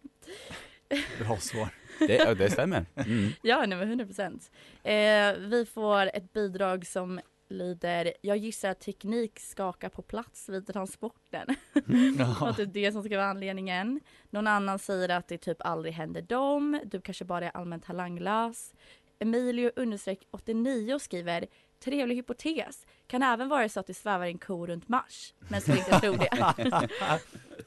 Bra 1.20 1.38
svar. 1.38 1.70
Det, 2.00 2.34
det 2.38 2.52
stämmer. 2.52 2.86
Mm. 2.96 3.30
Ja, 3.42 3.66
nej 3.66 3.78
men 3.78 3.88
100 3.88 4.06
procent. 4.06 4.52
Eh, 4.84 5.34
vi 5.38 5.66
får 5.74 6.10
ett 6.14 6.34
bidrag 6.34 6.88
som 6.88 7.20
lyder 7.50 8.14
Jag 8.22 8.38
gissar 8.38 8.70
att 8.70 8.80
teknik 8.80 9.40
skakar 9.40 9.90
på 9.90 10.02
plats 10.02 10.50
vid 10.50 10.68
transporten. 10.68 11.48
Ja. 12.18 12.50
Och 12.50 12.56
det 12.56 12.62
är 12.62 12.66
det 12.66 12.92
som 12.92 13.04
ska 13.04 13.18
vara 13.18 13.30
anledningen. 13.30 14.00
Någon 14.30 14.48
annan 14.48 14.80
säger 14.80 15.10
att 15.10 15.28
det 15.28 15.38
typ 15.38 15.58
aldrig 15.60 15.94
händer 15.94 16.22
dem. 16.22 16.82
Du 16.86 17.02
kanske 17.02 17.26
bara 17.26 17.46
är 17.46 17.58
allmänt 17.58 17.86
talanglös. 17.86 18.74
Emilio 19.20 19.72
understreck 19.76 20.28
89 20.32 21.00
skriver 21.00 21.48
Trevlig 21.80 22.16
hypotes. 22.16 22.86
Kan 23.08 23.24
även 23.24 23.50
vara 23.50 23.70
så 23.70 23.80
att 23.80 23.88
det 23.88 23.94
svävar 23.94 24.26
en 24.26 24.38
ko 24.38 24.68
runt 24.68 24.90
Mars. 24.90 25.34
Men 25.40 25.62
skulle 25.62 25.78
inte 25.78 26.00
tro 26.00 26.14
det. 26.14 26.30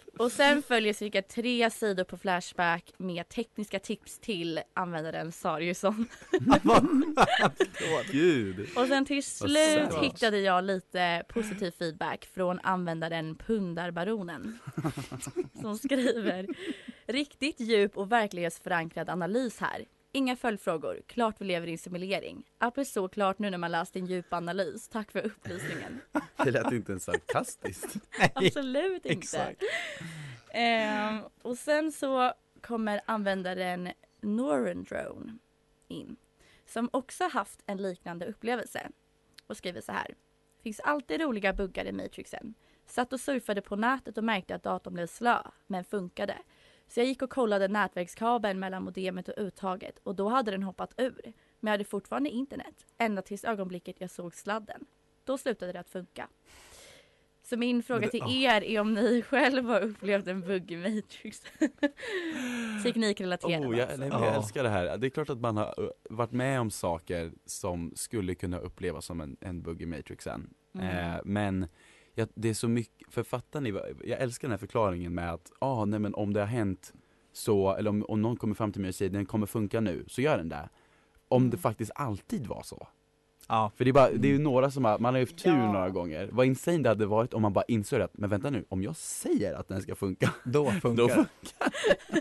Och 0.20 0.33
sen 0.33 0.62
följer 0.62 0.92
cirka 0.92 1.22
tre 1.22 1.70
sidor 1.70 2.04
på 2.04 2.16
Flashback 2.16 2.92
med 2.96 3.28
tekniska 3.28 3.78
tips 3.78 4.18
till 4.18 4.61
användaren 4.74 5.33
Sariusson. 5.33 6.06
Gud. 8.12 8.68
Och 8.76 8.87
sen 8.87 9.04
till 9.04 9.24
slut 9.24 9.94
hittade 10.02 10.40
jag 10.40 10.64
lite 10.64 11.22
positiv 11.28 11.70
feedback 11.70 12.28
från 12.35 12.61
användaren 12.62 13.37
Pundarbaronen. 13.37 14.59
som 15.61 15.78
skriver 15.78 16.46
Riktigt 17.06 17.61
djup 17.61 17.96
och 17.96 18.12
verklighetsförankrad 18.12 19.11
analys 19.11 19.61
här. 19.61 19.85
Inga 20.12 20.37
följdfrågor. 20.37 21.03
Klart 21.07 21.40
vi 21.40 21.44
lever 21.44 21.66
i 21.66 21.73
en 21.73 21.79
simulering. 21.79 22.46
Apropå 22.59 23.09
klart 23.09 23.38
nu 23.38 23.51
när 23.51 23.59
man 23.59 23.70
läst 23.70 23.94
din 23.94 24.07
djupa 24.07 24.37
analys. 24.37 24.88
Tack 24.88 25.12
för 25.12 25.27
upplysningen. 25.27 26.01
Det 26.44 26.51
lät 26.51 26.73
inte 26.73 26.92
ens 26.92 27.05
sarkastiskt. 27.05 27.96
Absolut 28.35 29.07
inte. 29.07 29.09
Exakt. 29.09 29.62
Ehm, 30.53 31.20
och 31.42 31.59
sen 31.59 31.92
så 31.92 32.33
kommer 32.61 33.01
användaren 33.07 33.92
Norendrone 34.20 35.38
in. 35.88 36.16
Som 36.66 36.88
också 36.92 37.25
haft 37.25 37.62
en 37.66 37.83
liknande 37.83 38.27
upplevelse. 38.27 38.90
Och 39.46 39.57
skriver 39.57 39.81
så 39.81 39.92
här. 39.92 40.14
Finns 40.62 40.81
alltid 40.81 41.20
roliga 41.20 41.53
buggar 41.53 41.85
i 41.85 41.92
Matrixen. 41.92 42.55
Satt 42.87 43.12
och 43.12 43.20
surfade 43.20 43.62
på 43.62 43.77
nätet 43.77 44.18
och 44.18 44.25
märkte 44.25 44.55
att 44.55 44.62
datorn 44.62 44.94
blev 44.94 45.07
slö, 45.07 45.38
men 45.66 45.85
funkade. 45.85 46.38
Så 46.90 47.00
jag 47.00 47.07
gick 47.07 47.22
och 47.22 47.31
kollade 47.31 47.68
nätverkskabeln 47.68 48.61
mellan 48.61 48.83
modemet 48.83 49.29
och 49.29 49.35
uttaget 49.38 49.98
och 50.03 50.14
då 50.14 50.29
hade 50.29 50.50
den 50.50 50.62
hoppat 50.62 50.94
ur. 50.96 51.20
Men 51.61 51.68
jag 51.68 51.70
hade 51.70 51.85
fortfarande 51.85 52.31
internet, 52.31 52.87
ända 52.98 53.22
tills 53.22 53.44
ögonblicket 53.44 53.96
jag 53.98 54.11
såg 54.11 54.35
sladden. 54.35 54.85
Då 55.24 55.38
slutade 55.38 55.72
det 55.72 55.81
att 55.81 55.90
funka. 55.90 56.29
Så 57.42 57.57
min 57.57 57.83
fråga 57.83 58.09
till 58.09 58.22
er 58.44 58.64
är 58.64 58.81
om 58.81 58.94
ni 58.94 59.22
själva 59.29 59.72
har 59.72 59.81
upplevt 59.81 60.26
en 60.26 60.40
bugg 60.40 60.70
i 60.70 60.76
Matrix. 60.76 61.42
Teknikrelaterad 62.85 63.66
Oh, 63.66 63.79
jag, 63.79 63.83
alltså. 63.88 64.00
nej, 64.00 64.09
jag 64.09 64.20
Ja. 64.20 64.35
älskar 64.35 64.62
det 64.62 64.68
här. 64.68 64.96
Det 64.98 65.07
är 65.07 65.11
klart 65.11 65.31
att 65.31 65.40
man 65.40 65.57
har 65.57 65.92
varit 66.11 66.33
med 66.33 66.61
om 66.61 66.70
saker 66.70 67.33
som 67.46 67.92
skulle 67.96 68.35
kunna 68.35 68.59
upplevas 68.59 69.05
som 69.05 69.20
en, 69.20 69.37
en 69.40 69.62
bugg 69.62 69.83
i 69.83 69.87
Matrixen. 69.87 70.55
Mm. 70.74 71.14
Eh, 71.14 71.20
men 71.24 71.66
jag, 72.14 72.29
det 72.35 72.49
är 72.49 72.55
så 72.55 72.68
mycket, 72.68 73.12
för 73.14 73.23
fattar 73.23 73.61
ni, 73.61 73.70
jag 74.05 74.20
älskar 74.20 74.49
den 74.49 74.53
här 74.53 74.59
förklaringen 74.59 75.14
med 75.14 75.33
att, 75.33 75.53
ah, 75.59 75.85
nej 75.85 76.01
men 76.01 76.14
om 76.14 76.33
det 76.33 76.40
har 76.40 76.46
hänt 76.46 76.92
så, 77.33 77.75
eller 77.77 77.90
om, 77.90 78.05
om 78.09 78.23
någon 78.23 78.37
kommer 78.37 78.55
fram 78.55 78.73
till 78.73 78.81
mig 78.81 78.88
och 78.88 78.94
säger 78.94 79.11
den 79.11 79.27
kommer 79.27 79.46
funka 79.46 79.81
nu, 79.81 80.05
så 80.09 80.20
gör 80.20 80.38
den 80.38 80.49
det. 80.49 80.68
Om 81.29 81.51
det 81.51 81.57
faktiskt 81.57 81.90
alltid 81.94 82.46
var 82.46 82.62
så. 82.62 82.88
Ja. 83.49 83.73
För 83.77 83.85
det 83.85 83.90
är, 83.90 83.92
bara, 83.92 84.11
det 84.11 84.29
är 84.29 84.33
ju 84.33 84.38
några 84.38 84.70
som 84.70 84.85
har, 84.85 84.99
man 84.99 85.14
har 85.14 85.18
ju 85.18 85.25
haft 85.27 85.38
tur 85.38 85.51
Ja. 85.51 85.73
några 85.73 85.90
gånger. 85.90 86.29
Vad 86.33 86.46
insane 86.46 86.79
det 86.79 86.88
hade 86.88 87.07
varit 87.07 87.35
om 87.35 87.42
man 87.42 87.53
bara 87.53 87.64
insåg 87.68 88.01
att, 88.01 88.18
men 88.18 88.31
vänta 88.31 88.51
nu, 88.51 88.64
om 88.68 88.83
jag 88.83 88.96
säger 88.96 89.55
att 89.55 89.68
den 89.68 89.83
ska 89.83 89.94
funka, 89.94 90.35
Då 90.44 90.70
funkar 90.70 90.90
då 91.03 91.09
funkar 91.09 91.31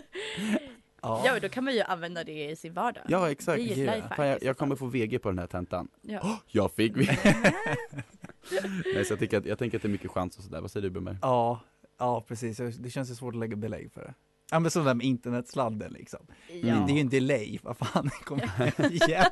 Ja. 1.02 1.22
Ja, 1.26 1.40
då 1.40 1.48
kan 1.48 1.64
man 1.64 1.74
ju 1.74 1.80
använda 1.80 2.24
det 2.24 2.50
i 2.50 2.56
sin 2.56 2.72
vardag. 2.72 3.02
Ja 3.08 3.30
exakt, 3.30 3.56
Det 3.58 3.62
är 3.72 3.76
ju 3.76 3.86
lifehack 3.86 4.16
Fan, 4.16 4.26
jag, 4.26 4.42
jag 4.42 4.56
kommer 4.58 4.76
fall. 4.76 4.78
få 4.78 4.86
VG 4.98 5.18
på 5.18 5.28
den 5.28 5.38
här 5.38 5.46
tentan. 5.46 5.88
Ja. 6.02 6.38
Jag 6.46 6.72
fick 6.72 6.96
VG! 6.96 7.08
Nej 8.94 9.04
så 9.04 9.12
jag 9.12 9.18
tänker, 9.18 9.38
att, 9.38 9.46
jag 9.46 9.58
tänker 9.58 9.78
att 9.78 9.82
det 9.82 9.88
är 9.88 9.90
mycket 9.90 10.10
chans 10.10 10.38
och 10.38 10.44
sådär, 10.44 10.60
vad 10.60 10.70
säger 10.70 10.82
du 10.82 10.90
Brummer? 10.90 11.18
Ja, 11.22 11.60
ja 11.98 12.24
precis. 12.28 12.56
Det 12.56 12.90
känns 12.90 13.10
ju 13.10 13.14
svårt 13.14 13.34
att 13.34 13.40
lägga 13.40 13.56
belägg 13.56 13.92
för 13.92 14.00
det. 14.00 14.14
Ja 14.50 14.58
men 14.60 14.70
som 14.70 14.84
det 14.84 14.90
där 14.90 14.94
med 14.94 15.06
internetsladden 15.06 15.92
liksom. 15.92 16.20
Ja. 16.62 16.74
Det 16.86 16.92
är 16.92 16.94
ju 16.94 17.00
en 17.00 17.08
delay, 17.08 17.58
vad 17.62 17.76
fan, 17.76 18.10
kom 18.24 18.38
igen. 18.90 19.24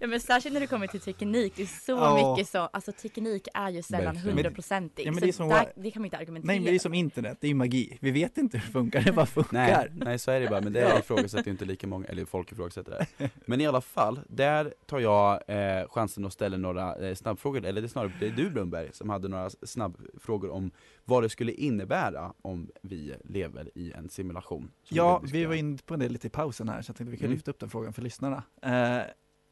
ja 0.00 0.06
men 0.06 0.20
särskilt 0.20 0.52
när 0.52 0.60
det 0.60 0.66
kommer 0.66 0.86
till 0.86 1.00
teknik, 1.00 1.52
det 1.56 1.62
är 1.62 1.66
så 1.66 1.92
Ja. 1.92 2.34
mycket 2.36 2.48
så, 2.52 2.58
alltså 2.58 2.92
teknik 2.92 3.48
är 3.54 3.70
ju 3.70 3.82
sällan 3.82 4.16
hundraprocentig. 4.16 5.06
Ja, 5.06 5.12
men 5.12 5.20
det 5.20 5.28
är 5.28 5.32
som 5.32 5.48
där, 5.48 5.56
vad- 5.74 5.84
det 5.84 5.90
kan 5.90 6.02
man 6.02 6.06
inte 6.06 6.16
argumentera 6.16 6.46
Nej 6.46 6.60
men 6.60 6.64
det 6.70 6.74
är 6.74 6.78
som 6.78 6.94
internet, 6.94 7.38
det 7.40 7.46
är 7.46 7.48
ju 7.48 7.54
magi. 7.54 7.98
Vi 8.00 8.10
vet 8.10 8.38
inte 8.38 8.58
hur 8.58 8.66
det 8.66 8.72
funkar, 8.72 9.00
det 9.00 9.12
bara 9.12 9.26
funkar. 9.26 9.52
Nej, 9.52 9.88
nej 9.94 10.18
så 10.18 10.30
är 10.30 10.40
det 10.40 10.48
bara, 10.48 10.60
men 10.60 10.72
det 10.72 10.98
ifrågasätter 10.98 11.44
ju 11.44 11.50
inte 11.50 11.64
lika 11.64 11.86
många, 11.86 12.06
eller 12.06 12.24
folk 12.24 12.52
ifrågasätter 12.52 13.06
det. 13.18 13.30
Men 13.46 13.60
i 13.60 13.66
alla 13.66 13.80
fall, 13.80 14.20
där 14.28 14.74
tar 14.86 14.98
jag 15.00 15.42
eh, 15.46 15.88
chansen 15.88 16.24
att 16.24 16.32
ställa 16.32 16.56
några 16.56 17.08
eh, 17.08 17.14
snabbfrågor, 17.14 17.64
eller 17.64 17.80
det 17.80 17.86
är 17.86 17.88
snarare 17.88 18.12
det 18.20 18.26
är 18.26 18.30
du 18.30 18.50
Blomberg 18.50 18.88
som 18.92 19.10
hade 19.10 19.28
några 19.28 19.50
snabbfrågor 19.50 20.50
om 20.50 20.70
vad 21.04 21.22
det 21.22 21.28
skulle 21.28 21.52
innebära 21.52 22.32
om 22.42 22.68
vi 22.82 23.14
lever 23.24 23.70
i 23.74 23.92
en 23.92 24.08
simulation. 24.16 24.70
Ja, 24.88 25.20
du 25.24 25.32
vi 25.32 25.44
var 25.44 25.54
inne 25.54 25.78
på 25.86 25.96
det 25.96 26.08
lite 26.08 26.26
i 26.26 26.30
pausen 26.30 26.68
här, 26.68 26.82
så 26.82 26.90
jag 26.90 26.96
tänkte 26.96 27.10
vi 27.10 27.16
kan 27.16 27.24
Mm. 27.24 27.34
lyfta 27.34 27.50
upp 27.50 27.58
den 27.58 27.70
frågan 27.70 27.92
för 27.92 28.02
lyssnarna. 28.02 28.42
Eh, 28.62 28.96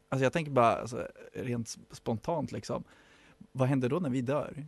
alltså 0.09 0.23
jag 0.25 0.33
tänker 0.33 0.53
bara, 0.53 0.73
alltså, 0.77 1.09
rent 1.33 1.77
spontant 1.91 2.53
liksom, 2.53 2.85
vad 3.53 3.69
händer 3.69 3.89
då 3.89 3.99
när 3.99 4.11
vi 4.11 4.21
dör? 4.21 4.67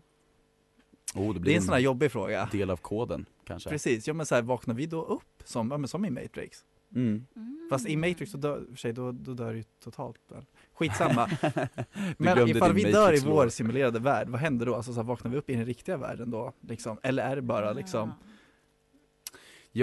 Oh, 1.15 1.35
det 1.35 1.41
blir 1.41 1.53
Det 1.53 1.55
är 1.55 1.57
en 1.57 1.63
sån 1.63 1.73
här 1.73 1.81
jobbig 1.81 2.13
fråga. 2.13 2.49
del 2.53 2.71
av 2.71 2.77
koden 2.77 3.27
kanske. 3.45 3.71
Precis, 3.71 4.07
ja 4.09 4.15
men 4.15 4.27
så 4.27 4.35
här, 4.35 4.43
vaknar 4.43 4.75
vi 4.75 4.87
då 4.87 5.03
upp 5.03 5.43
som, 5.45 5.71
ja, 5.71 5.79
men 5.79 5.89
som 5.89 6.05
i 6.05 6.11
Matrix? 6.11 6.65
Mm. 6.95 7.27
Mm. 7.37 7.67
Fast 7.71 7.89
i 7.89 7.97
Matrix 7.97 8.31
så 8.31 8.39
dör, 8.39 8.65
för 8.71 8.77
sig, 8.77 8.93
då, 8.93 9.13
då 9.13 9.35
dör 9.35 9.53
ju 9.55 9.63
totalt 9.85 10.21
väl. 10.29 10.45
Skitsamma. 10.73 11.31
Men 12.19 12.49
ifall 12.49 12.73
vi 12.73 12.83
dör 12.93 13.15
i 13.15 13.21
vår 13.21 13.49
simulerade 13.49 13.99
värld, 13.99 14.29
vad 14.29 14.41
händer 14.41 14.67
då? 14.67 14.75
Alltså 14.75 14.93
så 14.93 15.01
här, 15.01 15.05
vaknar 15.07 15.31
vi 15.31 15.37
upp 15.37 15.51
i 15.51 15.55
den 15.55 15.65
riktiga 15.65 15.97
världen 15.97 16.31
då? 16.31 16.53
Liksom? 16.61 16.99
Eller 17.03 17.23
är 17.23 17.37
det 17.37 17.43
bara 17.43 17.73
liksom, 17.73 18.09
Ja, 18.09 18.27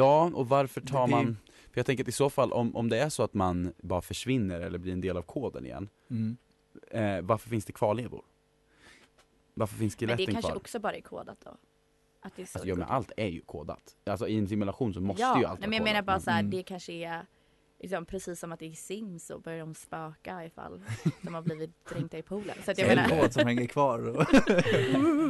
och 0.01 0.49
varför 0.49 0.81
tar 0.81 0.99
Det- 1.07 1.13
det- 1.13 1.15
man, 1.15 1.37
för 1.71 1.79
jag 1.79 1.85
tänker 1.85 2.03
att 2.03 2.07
i 2.07 2.11
så 2.11 2.29
fall 2.29 2.51
om, 2.53 2.75
om 2.75 2.89
det 2.89 2.97
är 2.99 3.09
så 3.09 3.23
att 3.23 3.33
man 3.33 3.73
bara 3.77 4.01
försvinner 4.01 4.59
eller 4.61 4.77
blir 4.79 4.93
en 4.93 5.01
del 5.01 5.17
av 5.17 5.21
koden 5.21 5.65
igen, 5.65 5.89
mm. 6.09 6.37
eh, 6.91 7.21
varför 7.21 7.49
finns 7.49 7.65
det 7.65 7.73
kvarlevor? 7.73 8.21
Varför 9.53 9.75
finns 9.75 9.99
Men 9.99 10.07
det 10.07 10.13
skeletten 10.15 10.33
kanske 10.35 10.51
kvar? 10.51 10.57
också 10.57 10.79
bara 10.79 10.93
är 10.95 11.01
kodat 11.01 11.37
då? 11.45 11.57
Att 12.21 12.35
det 12.35 12.41
är 12.41 12.45
så 12.45 12.57
Alltså, 12.57 12.67
ja, 12.67 12.75
det 12.75 12.79
men 12.79 12.89
allt 12.89 13.11
är 13.17 13.27
ju 13.27 13.41
kodat. 13.41 13.95
Alltså 14.05 14.27
i 14.27 14.37
en 14.37 14.47
simulation 14.47 14.93
så 14.93 15.01
måste 15.01 15.21
ja, 15.21 15.39
ju 15.39 15.45
allt 15.45 15.59
vara 15.59 15.69
men 15.69 15.77
jag 15.77 15.83
menar 15.83 15.99
kodat. 16.01 16.05
bara 16.05 16.19
så 16.19 16.31
här, 16.31 16.39
Mm. 16.39 16.51
det 16.51 16.63
kanske 16.63 16.93
är 16.93 17.25
liksom, 17.79 18.05
precis 18.05 18.39
som 18.39 18.51
att 18.51 18.61
i 18.61 18.75
Sims 18.75 19.25
så 19.25 19.39
börjar 19.39 19.59
de 19.59 19.73
spöka 19.75 20.45
ifall 20.45 20.81
de 21.21 21.33
har 21.33 21.41
blivit 21.41 21.85
dränkta 21.89 22.17
i 22.17 22.21
poolen. 22.21 22.55
Så 22.65 22.71
att 22.71 22.77
jag 22.77 22.89
en 22.89 22.95
menar, 22.95 23.21
kod 23.21 23.33
som 23.33 23.47
hänger 23.47 23.65
kvar 23.67 24.25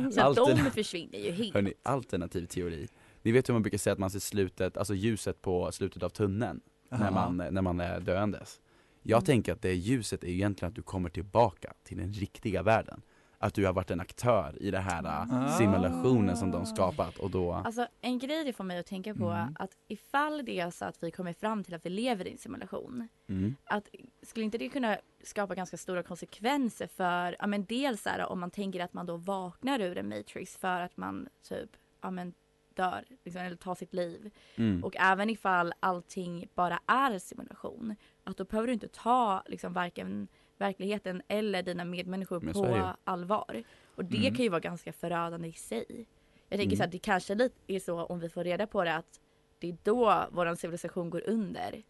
så 0.12 0.22
att 0.22 0.36
de 0.36 0.72
försvinner 0.72 1.20
ju 1.20 1.32
helt. 1.32 1.54
Hörni, 1.54 1.74
alternativ 1.84 2.46
teori. 2.46 2.88
Ni 3.24 3.32
vet 3.32 3.50
hur 3.50 3.54
man 3.54 3.62
brukar 3.62 3.78
säga 3.78 3.94
att 3.94 4.00
man 4.00 4.10
ser 4.10 4.20
slutet, 4.20 4.78
alltså 4.78 4.94
ljuset 4.96 5.42
på 5.42 5.72
slutet 5.72 6.04
av 6.04 6.10
tunneln 6.10 6.62
när 6.90 7.12
man, 7.12 7.38
när 7.38 7.62
man 7.62 7.80
är 7.80 8.00
döendes. 8.00 8.62
Jag 9.02 9.18
Mm. 9.18 9.26
tänker 9.26 9.54
att 9.54 9.62
det 9.62 9.74
ljuset 9.74 10.24
är 10.24 10.28
egentligen 10.28 10.70
att 10.70 10.76
du 10.76 10.82
kommer 10.82 11.10
tillbaka 11.10 11.74
till 11.84 11.98
den 11.98 12.14
riktiga 12.14 12.64
världen. 12.64 13.02
Att 13.38 13.54
du 13.54 13.66
har 13.66 13.74
varit 13.74 13.92
en 13.92 14.00
aktör 14.00 14.56
i 14.62 14.72
den 14.72 14.84
här 14.84 15.04
Ah. 15.06 15.46
äh, 15.46 15.58
simulationen 15.58 16.38
som 16.38 16.52
de 16.52 16.66
skapat 16.66 17.18
och 17.18 17.32
då 17.32 17.54
Alltså 17.54 17.88
en 18.02 18.20
grej 18.20 18.44
det 18.44 18.54
får 18.54 18.64
mig 18.64 18.80
att 18.80 18.86
tänka 18.86 19.16
på 19.16 19.30
Mm. 19.30 19.56
att 19.60 19.72
ifall 19.88 20.46
det 20.46 20.60
är 20.60 20.70
så 20.72 20.86
att 20.86 21.04
vi 21.04 21.12
kommer 21.12 21.34
fram 21.34 21.64
till 21.64 21.74
att 21.74 21.86
vi 21.86 21.90
lever 21.90 22.28
i 22.28 22.32
en 22.32 22.38
simulation. 22.38 23.08
mm, 23.28 23.56
Att, 23.64 23.90
skulle 24.22 24.46
inte 24.46 24.58
det 24.58 24.70
kunna 24.70 24.98
skapa 25.24 25.56
ganska 25.56 25.78
stora 25.78 26.04
konsekvenser 26.04 26.88
för, 26.88 27.36
ja 27.40 27.48
men 27.48 27.66
dels 27.66 28.02
så 28.04 28.10
här, 28.10 28.26
om 28.26 28.40
man 28.40 28.52
tänker 28.52 28.80
att 28.80 28.94
man 28.94 29.06
då 29.06 29.18
vaknar 29.18 29.80
ur 29.80 29.98
en 29.98 30.10
matrix 30.10 30.58
för 30.58 30.82
att 30.82 30.98
man 30.98 31.28
typ, 31.50 31.70
ja 32.02 32.12
men 32.12 32.34
dör, 32.76 33.04
liksom, 33.24 33.42
eller 33.42 33.56
tar 33.56 33.76
sitt 33.76 33.94
liv. 33.94 34.32
mm. 34.56 34.84
Och 34.84 34.96
även 35.00 35.30
ifall 35.30 35.74
allting 35.80 36.48
bara 36.56 36.80
är 36.88 37.20
simulation, 37.20 37.96
att 38.24 38.38
då 38.38 38.44
behöver 38.46 38.68
du 38.68 38.74
inte 38.74 38.88
ta 38.88 39.44
liksom 39.46 39.74
varken 39.74 40.28
verkligheten 40.58 41.22
eller 41.28 41.64
dina 41.64 41.86
medmänniskor 41.86 42.40
Men 42.42 42.54
på 42.54 42.94
allvar. 43.04 43.64
Och 43.96 44.06
det 44.06 44.18
Mm. 44.18 44.36
kan 44.36 44.44
ju 44.44 44.50
vara 44.50 44.60
ganska 44.60 44.94
förödande 44.94 45.48
i 45.48 45.54
sig. 45.54 46.06
Jag 46.50 46.60
tänker 46.60 46.76
Mm. 46.76 46.78
så 46.78 46.84
att 46.84 46.92
det 46.92 47.00
kanske 47.00 47.36
lite 47.36 47.56
är 47.68 47.80
så 47.80 48.04
om 48.06 48.20
vi 48.20 48.30
får 48.30 48.44
reda 48.44 48.68
på 48.68 48.84
det 48.84 48.96
att 48.96 49.20
det 49.60 49.70
är 49.70 49.78
då 49.84 50.26
vår 50.32 50.56
civilisation 50.56 51.10
går 51.10 51.30
under. 51.30 51.84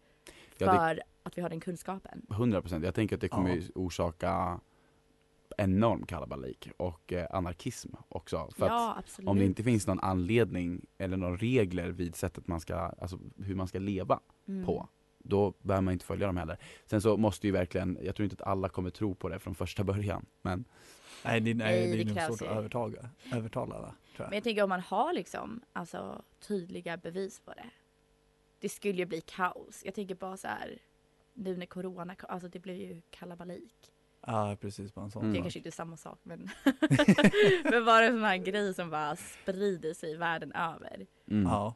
Ja, 0.58 0.72
det- 0.72 0.78
För 0.78 1.00
att 1.22 1.38
vi 1.38 1.42
har 1.42 1.48
den 1.50 1.60
kunskapen. 1.60 2.26
100% 2.28 2.84
jag 2.84 2.94
tänker 2.94 3.14
att 3.16 3.20
det 3.20 3.28
kommer 3.28 3.56
Ja. 3.56 3.62
orsaka 3.74 4.60
enorm 5.58 6.06
kalabalik 6.06 6.68
och 6.76 7.12
eh, 7.12 7.26
anarkism 7.30 7.94
också. 8.08 8.50
För 8.56 8.66
att 8.66 8.72
ja, 8.72 8.94
absolut. 8.98 9.28
om 9.28 9.38
det 9.38 9.44
inte 9.44 9.62
finns 9.62 9.86
någon 9.86 10.00
anledning 10.00 10.86
eller 10.98 11.16
några 11.16 11.36
regler 11.36 11.88
vid 11.88 12.16
sättet 12.16 12.46
man 12.46 12.60
ska, 12.60 12.74
alltså 12.76 13.18
hur 13.36 13.54
man 13.54 13.68
ska 13.68 13.78
leva 13.78 14.20
Mm. 14.48 14.66
på, 14.66 14.88
då 15.18 15.54
behöver 15.62 15.82
man 15.82 15.92
inte 15.92 16.04
följa 16.04 16.26
dem 16.26 16.36
heller. 16.36 16.58
Sen 16.86 17.00
så 17.00 17.16
måste 17.16 17.46
ju 17.46 17.52
verkligen, 17.52 17.98
jag 18.02 18.14
tror 18.16 18.24
inte 18.24 18.42
att 18.42 18.48
alla 18.48 18.68
kommer 18.68 18.90
tro 18.90 19.14
på 19.14 19.28
det 19.28 19.38
från 19.38 19.54
första 19.54 19.84
början, 19.84 20.26
men 20.42 20.64
Nej, 21.24 21.40
det, 21.40 21.54
nej, 21.54 21.66
Nej, 21.66 21.92
det 21.96 22.00
är 22.00 22.04
det 22.04 22.14
nog 22.28 22.36
svårt 22.38 22.48
att 22.50 22.56
övertaga, 22.56 23.10
övertala 23.32 23.74
alla, 23.74 23.94
tror 24.16 24.26
Men 24.26 24.34
jag. 24.34 24.44
tänker 24.44 24.62
om 24.62 24.68
man 24.68 24.80
har 24.80 25.12
liksom 25.12 25.60
alltså, 25.72 26.22
tydliga 26.40 26.96
bevis 26.96 27.40
på 27.40 27.50
det. 27.52 27.70
Det 28.58 28.68
skulle 28.68 28.98
ju 28.98 29.06
bli 29.06 29.20
kaos. 29.20 29.82
Jag 29.84 29.94
tänker 29.94 30.14
bara 30.14 30.36
så 30.36 30.48
här 30.48 30.78
nu 31.32 31.56
när 31.56 31.66
corona 31.66 32.16
alltså 32.28 32.48
det 32.48 32.58
blev 32.58 32.76
ju 32.76 33.02
kalabalik. 33.10 33.92
Ja, 34.26 34.56
precis, 34.60 34.94
bara 34.94 35.04
en 35.04 35.10
sån 35.10 35.22
Mm. 35.22 35.34
Det 35.34 35.40
kanske 35.40 35.58
inte 35.58 35.68
är 35.68 35.70
samma 35.70 35.96
sak 35.96 36.18
men 36.22 36.50
Men 37.70 37.84
bara 37.84 38.04
en 38.06 38.12
sån 38.12 38.24
här 38.24 38.36
grej 38.36 38.74
som 38.74 38.90
bara 38.90 39.16
sprider 39.16 39.94
sig 39.94 40.16
världen 40.16 40.52
över. 40.52 41.06
mm. 41.30 41.42
Ja, 41.46 41.74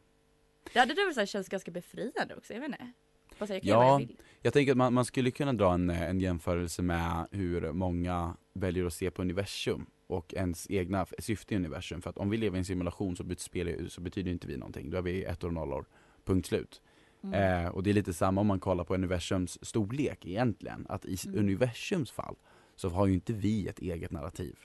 Det 0.72 0.78
hade 0.78 0.94
väl 0.94 1.14
så 1.14 1.20
här 1.20 1.26
känts 1.26 1.48
ganska 1.48 1.70
befriande 1.70 2.34
också, 2.36 2.52
jag 2.52 2.60
vet 2.60 2.68
inte. 2.68 2.92
Bara 3.38 3.46
så 3.46 3.52
här, 3.52 3.54
jag 3.54 3.62
kan 3.62 3.70
Ja. 3.88 4.00
jag. 4.00 4.16
Jag 4.42 4.52
tänker 4.52 4.72
att 4.72 4.78
man, 4.78 4.94
man 4.94 5.04
skulle 5.04 5.30
kunna 5.30 5.52
dra 5.52 5.74
en, 5.74 5.90
en 5.90 6.20
jämförelse 6.20 6.82
med 6.82 7.26
hur 7.30 7.72
många 7.72 8.36
väljer 8.52 8.84
att 8.86 8.92
se 8.94 9.10
på 9.10 9.22
universum 9.22 9.86
och 10.06 10.34
ens 10.34 10.70
egna 10.70 11.06
syfte 11.18 11.54
i 11.54 11.56
universum. 11.56 12.02
För 12.02 12.10
att 12.10 12.18
om 12.18 12.30
vi 12.30 12.36
lever 12.36 12.56
i 12.56 12.58
en 12.58 12.64
simulation 12.64 13.16
så, 13.16 13.24
betyder, 13.24 13.88
så 13.88 14.00
betyder 14.00 14.30
inte 14.30 14.46
vi 14.46 14.56
någonting, 14.56 14.90
då 14.90 14.96
är 14.98 15.02
vi 15.02 15.24
ettor 15.24 15.48
och 15.48 15.54
nollor, 15.54 15.86
punkt 16.24 16.46
slut. 16.46 16.82
Mm. 17.22 17.64
Eh, 17.64 17.70
och 17.70 17.82
det 17.82 17.90
är 17.90 17.94
lite 17.94 18.12
samma 18.14 18.40
om 18.40 18.46
man 18.46 18.60
kollar 18.60 18.84
på 18.84 18.94
universums 18.94 19.58
storlek 19.62 20.26
egentligen. 20.26 20.86
Att 20.88 21.04
i 21.04 21.16
Mm. 21.26 21.38
universums 21.38 22.10
fall 22.10 22.36
så 22.76 22.88
har 22.88 23.06
ju 23.06 23.14
inte 23.14 23.32
vi 23.32 23.68
ett 23.68 23.78
eget 23.78 24.10
narrativ. 24.10 24.56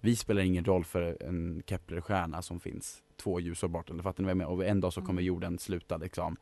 Vi 0.00 0.16
spelar 0.16 0.42
ingen 0.42 0.64
roll 0.64 0.84
för 0.84 1.22
en 1.22 1.62
Kepler-stjärna 1.66 2.42
som 2.42 2.60
finns 2.60 3.02
två 3.16 3.40
ljusår 3.40 3.68
bort, 3.68 3.90
eller 3.90 4.02
fattar 4.02 4.22
ni 4.22 4.24
vad 4.26 4.30
jag 4.30 4.36
menar? 4.36 4.50
Och 4.50 4.64
en 4.64 4.80
dag 4.80 4.92
så 4.92 5.00
kommer 5.00 5.12
Mm. 5.22 5.24
jorden 5.24 5.58
sluta 5.58 5.96
liksom. 5.96 6.36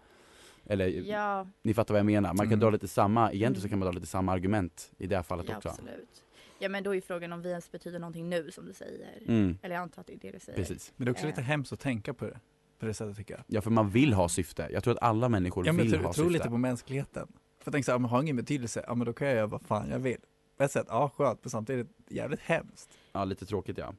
Eller, 0.67 0.87
Ja, 0.89 1.49
ni 1.63 1.75
fattar 1.75 1.95
vad 1.95 1.99
jag 1.99 2.07
menar? 2.07 2.29
Man 2.29 2.37
kan 2.37 2.47
Mm. 2.47 2.61
dra 2.61 2.71
lite 2.71 2.89
samma, 2.89 3.33
egentligen 3.33 3.55
så 3.55 3.61
Mm. 3.67 3.71
kan 3.71 3.79
man 3.79 3.87
dra 3.87 3.93
lite 3.93 4.07
samma 4.07 4.33
argument 4.33 4.93
i 4.99 5.07
det 5.07 5.17
här 5.17 5.23
fallet 5.23 5.47
ja 5.49 5.57
också. 5.57 5.69
absolut. 5.69 6.23
Ja 6.59 6.69
men 6.69 6.83
då 6.85 6.91
är 6.91 6.95
ju 6.95 7.01
frågan 7.01 7.33
om 7.33 7.43
vi 7.43 7.49
ens 7.51 7.71
betyder 7.71 7.99
någonting 7.99 8.29
nu 8.29 8.51
som 8.51 8.67
du 8.67 8.73
säger. 8.73 9.19
Mm, 9.27 9.59
Eller 9.63 9.75
jag 9.75 9.83
antar 9.83 10.01
att 10.01 10.07
det 10.07 10.13
är 10.15 10.19
det 10.19 10.31
du 10.31 10.41
säger. 10.41 10.59
precis. 10.59 10.93
men 10.97 11.05
det 11.05 11.11
är 11.11 11.13
också 11.13 11.25
Eh. 11.25 11.31
lite 11.31 11.43
hemskt 11.43 11.73
att 11.73 11.81
tänka 11.81 12.15
på 12.15 12.25
det, 12.25 12.41
det 12.87 12.95
sättet 12.95 13.17
tycker 13.17 13.35
jag. 13.35 13.45
Ja 13.47 13.61
för 13.61 13.71
man 13.71 13.91
vill 13.91 14.13
ha 14.13 14.29
syfte, 14.29 14.69
jag 14.73 14.85
tror 14.85 14.95
att 14.95 15.03
alla 15.03 15.29
människor 15.29 15.67
Ja 15.67 15.73
men 15.73 15.83
vill 15.85 15.93
tro, 15.95 16.03
ha 16.03 16.13
syfte. 16.13 16.31
lite 16.31 16.49
på 16.49 16.57
mänskligheten. 16.59 17.27
För 17.59 17.65
jag 17.69 17.73
tänker 17.73 17.85
såhär, 17.85 17.97
om 17.97 18.03
jag 18.05 18.11
har 18.11 18.23
ingen 18.23 18.37
betydelse, 18.37 18.85
ja 18.87 18.95
men 18.95 19.07
då 19.07 19.13
kan 19.13 19.27
jag 19.29 19.37
göra 19.37 19.47
vad 19.47 19.63
fan 19.63 19.91
jag 19.91 19.99
vill. 19.99 20.21
På 20.57 20.63
ett 20.65 20.73
sätt, 20.73 20.87
ja 20.89 21.11
skönt, 21.17 21.39
men 21.43 21.51
samtidigt 21.51 21.89
jävligt 22.09 22.41
hemskt, 22.41 22.91
Ja 23.13 23.25
lite 23.25 23.47
tråkigt 23.47 23.79
ja. 23.79 23.95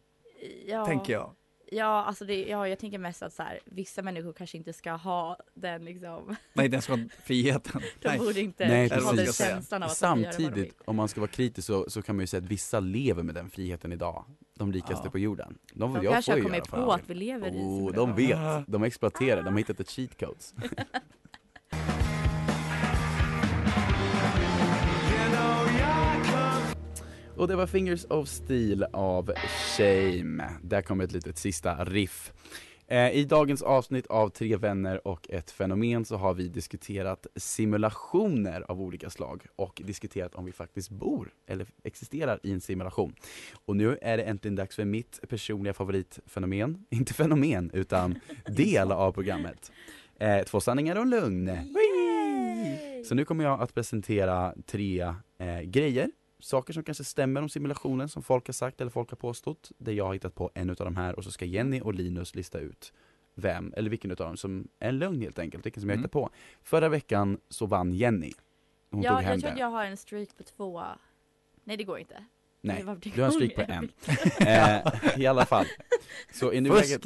Ja. 0.66 0.86
tänker 0.86 1.14
jag. 1.14 1.32
Ja, 1.72 2.04
alltså 2.04 2.26
det, 2.26 2.46
ja, 2.46 2.68
jag 2.68 2.80
tänker 2.80 2.98
mest 2.98 3.24
att 3.24 3.34
så 3.34 3.44
här, 3.44 3.60
vissa 3.66 4.02
människor 4.02 4.34
kanske 4.34 4.58
inte 4.58 4.74
ska 4.74 4.92
ha 4.92 5.38
den 5.54 5.86
liksom, 5.86 6.36
Nej, 6.54 6.70
den 6.70 6.82
ska 6.82 6.94
ha 6.94 7.00
friheten. 7.24 7.82
de 8.02 8.08
Nej. 8.08 8.20
borde 8.20 8.42
inte 8.42 8.68
Nej, 8.68 8.90
ha 8.90 9.14
den 9.14 9.34
känslan 9.34 9.84
av 9.84 9.90
att 9.90 10.00
de 10.02 10.08
får 10.16 10.20
göra 10.20 10.32
vad 10.32 10.34
de 10.34 10.38
vill. 10.38 10.46
Samtidigt, 10.46 10.82
om 10.86 10.96
man 10.96 11.08
ska 11.08 11.22
vara 11.22 11.32
kritisk 11.32 11.68
så, 11.68 11.90
så 11.90 12.02
kan 12.02 12.16
man 12.16 12.24
ju 12.24 12.28
säga 12.28 12.44
att 12.44 12.50
vissa 12.50 12.80
lever 12.80 13.24
med 13.24 13.36
den 13.36 13.50
friheten 13.50 13.92
idag. 13.92 14.26
De 14.58 14.74
rikaste 14.74 15.02
Ja. 15.08 15.12
på 15.12 15.20
jorden. 15.20 15.58
De, 15.74 15.94
De 15.94 16.04
jag 16.04 16.14
kanske 16.14 16.32
har 16.32 16.40
kommit 16.42 16.68
på 16.68 16.92
att 16.94 17.10
vi 17.10 17.14
lever 17.14 17.48
i 17.48 17.52
Oh, 17.52 17.54
simulation. 17.78 18.16
de 18.16 18.16
vet, 18.16 18.68
de 18.68 18.84
exploaterar, 18.84 19.44
de 19.44 19.54
har 19.54 19.58
hittat 19.58 19.80
ett 19.80 19.90
cheat 19.90 20.20
codes. 20.20 20.54
Och 27.38 27.48
det 27.48 27.56
var 27.56 27.68
Fingers 27.68 28.06
of 28.06 28.28
Steel 28.28 28.86
av 28.94 29.32
Shame. 29.78 30.50
Där 30.62 30.82
kommer 30.82 31.04
ett 31.04 31.12
litet 31.12 31.38
sista 31.38 31.86
riff. 31.86 32.34
Eh, 32.88 33.12
I 33.12 33.26
dagens 33.26 33.62
avsnitt 33.62 34.08
av 34.08 34.30
Tre 34.30 34.56
vänner 34.56 35.08
och 35.08 35.30
ett 35.30 35.52
fenomen 35.52 36.06
så 36.06 36.16
har 36.16 36.34
vi 36.34 36.48
diskuterat 36.48 37.28
simulationer 37.36 38.66
av 38.72 38.82
olika 38.82 39.10
slag 39.10 39.46
och 39.56 39.82
diskuterat 39.86 40.36
om 40.36 40.46
vi 40.46 40.52
faktiskt 40.52 40.90
bor 40.90 41.30
eller 41.48 41.68
existerar 41.84 42.40
i 42.44 42.52
en 42.52 42.62
simulation. 42.62 43.16
Och 43.66 43.76
nu 43.76 43.98
är 44.02 44.18
det 44.18 44.24
äntligen 44.24 44.56
dags 44.56 44.76
för 44.76 44.86
mitt 44.86 45.20
personliga 45.30 45.74
favoritfenomen, 45.74 46.86
inte 46.90 47.14
fenomen 47.14 47.72
utan 47.74 48.20
del 48.46 48.92
av 48.92 49.12
programmet. 49.12 49.72
Eh, 50.20 50.44
två 50.44 50.60
sanningar 50.60 50.96
och 50.96 51.02
en 51.02 51.10
lögn. 51.10 51.52
Så 53.06 53.16
nu 53.16 53.26
kommer 53.26 53.44
jag 53.44 53.62
att 53.62 53.74
presentera 53.74 54.54
tre 54.66 55.02
eh, 55.38 55.62
grejer 55.62 56.10
saker 56.40 56.74
som 56.74 56.84
kanske 56.84 57.04
stämmer 57.04 57.42
om 57.42 57.50
simulationen 57.50 58.10
som 58.10 58.24
folk 58.24 58.48
har 58.48 58.54
sagt 58.54 58.82
eller 58.82 58.92
folk 58.92 59.10
har 59.10 59.18
påstått. 59.18 59.72
Där 59.78 59.92
jag 59.94 60.06
har 60.06 60.14
hittat 60.14 60.36
på 60.36 60.52
en 60.54 60.70
utav 60.70 60.86
de 60.86 60.96
här 60.96 61.16
och 61.16 61.24
så 61.24 61.32
ska 61.32 61.46
Jenny 61.46 61.82
och 61.82 61.94
Linus 61.94 62.36
lista 62.36 62.60
ut 62.60 62.94
vem, 63.36 63.74
eller 63.78 63.90
vilken 63.90 64.12
utav 64.12 64.28
dem 64.28 64.38
som 64.38 64.68
är 64.80 64.90
en 64.90 65.00
lögn 65.00 65.22
helt 65.22 65.40
enkelt, 65.40 65.66
vilken 65.66 65.82
som 65.82 65.90
jag 65.90 65.96
Mm. 65.96 66.02
hittat 66.04 66.12
på. 66.12 66.30
Förra 66.62 66.90
veckan 66.90 67.38
så 67.50 67.66
vann 67.66 67.94
Jenny. 67.94 68.32
Hon 68.92 69.02
ja, 69.02 69.10
tog 69.12 69.20
hem 69.20 69.32
jag 69.32 69.42
tror 69.42 69.52
att 69.52 69.60
jag 69.60 69.70
har 69.70 69.86
en 69.86 69.98
streak 69.98 70.38
på 70.38 70.44
två. 70.44 70.84
Nej 71.64 71.78
det 71.78 71.84
går 71.84 72.00
inte. 72.00 72.26
Nej, 72.66 72.86
du 73.16 73.22
har 73.22 73.28
en 73.28 73.32
streak 73.32 73.56
på 73.56 73.62
en. 73.68 73.92
eh, 74.48 75.20
I 75.22 75.28
alla 75.28 75.46
fall. 75.46 75.66
Så 76.34 76.54
i 76.54 76.62
nuläget, 76.62 77.06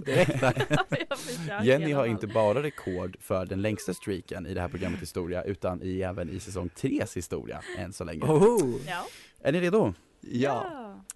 Jenny 1.63 1.91
har 1.91 2.06
inte 2.06 2.28
bara 2.28 2.63
rekord 2.63 3.17
för 3.19 3.45
den 3.45 3.62
längsta 3.62 3.93
streaken 3.93 4.45
i 4.45 4.54
det 4.54 4.62
här 4.62 4.69
programmet 4.69 5.02
historia 5.02 5.43
utan 5.43 5.84
i, 5.84 6.02
även 6.02 6.30
i 6.30 6.39
säsong 6.39 6.69
3s 6.76 7.15
historia 7.15 7.62
än 7.78 7.93
så 7.93 8.04
länge. 8.04 8.22
Oh, 8.24 8.76
Ja. 8.88 9.06
Är 9.41 9.52
ni 9.52 9.62
redo? 9.62 9.93
ja. 10.22 10.65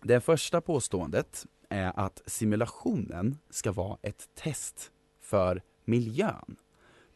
Det 0.02 0.22
första 0.22 0.62
påståendet 0.62 1.46
är 1.70 2.00
att 2.00 2.22
simulationen 2.26 3.38
ska 3.50 3.72
vara 3.72 3.98
ett 4.02 4.30
test 4.36 4.92
för 5.22 5.62
miljön. 5.86 6.56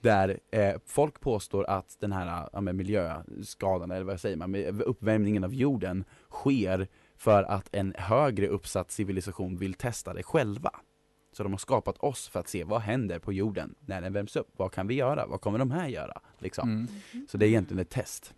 Där 0.02 0.40
eh, 0.52 0.76
folk 0.86 1.20
påstår 1.20 1.70
att 1.70 1.98
den 2.00 2.12
här 2.12 2.50
ja, 2.54 2.62
miljöskadan, 2.62 3.92
eller 3.92 4.04
vad 4.04 4.22
säger 4.22 4.38
man, 4.38 4.56
uppvärmningen 4.82 5.44
av 5.44 5.54
jorden 5.54 6.06
sker 6.32 6.88
för 7.18 7.44
att 7.44 7.70
en 7.72 7.94
högre 7.98 8.48
uppsatt 8.48 8.92
civilisation 8.92 9.58
vill 9.58 9.74
testa 9.74 10.14
det 10.14 10.24
själva. 10.24 10.72
Så 11.32 11.44
de 11.44 11.54
har 11.54 11.60
skapat 11.60 11.98
oss 11.98 12.28
för 12.28 12.40
att 12.40 12.48
se 12.48 12.64
vad 12.64 12.82
händer 12.82 13.20
på 13.20 13.34
jorden 13.34 13.76
när 13.80 14.02
den 14.02 14.14
värms 14.14 14.36
upp. 14.36 14.48
Vad 14.58 14.72
kan 14.72 14.88
vi 14.88 14.94
göra? 14.94 15.28
Vad 15.28 15.42
kommer 15.42 15.60
de 15.60 15.72
här 15.72 15.88
göra? 15.88 16.22
Liksom. 16.40 16.70
Mm. 16.70 16.88
Så 17.28 17.38
det 17.38 17.46
är 17.46 17.48
egentligen 17.48 17.82
ett 17.82 17.90
test. 17.90 18.34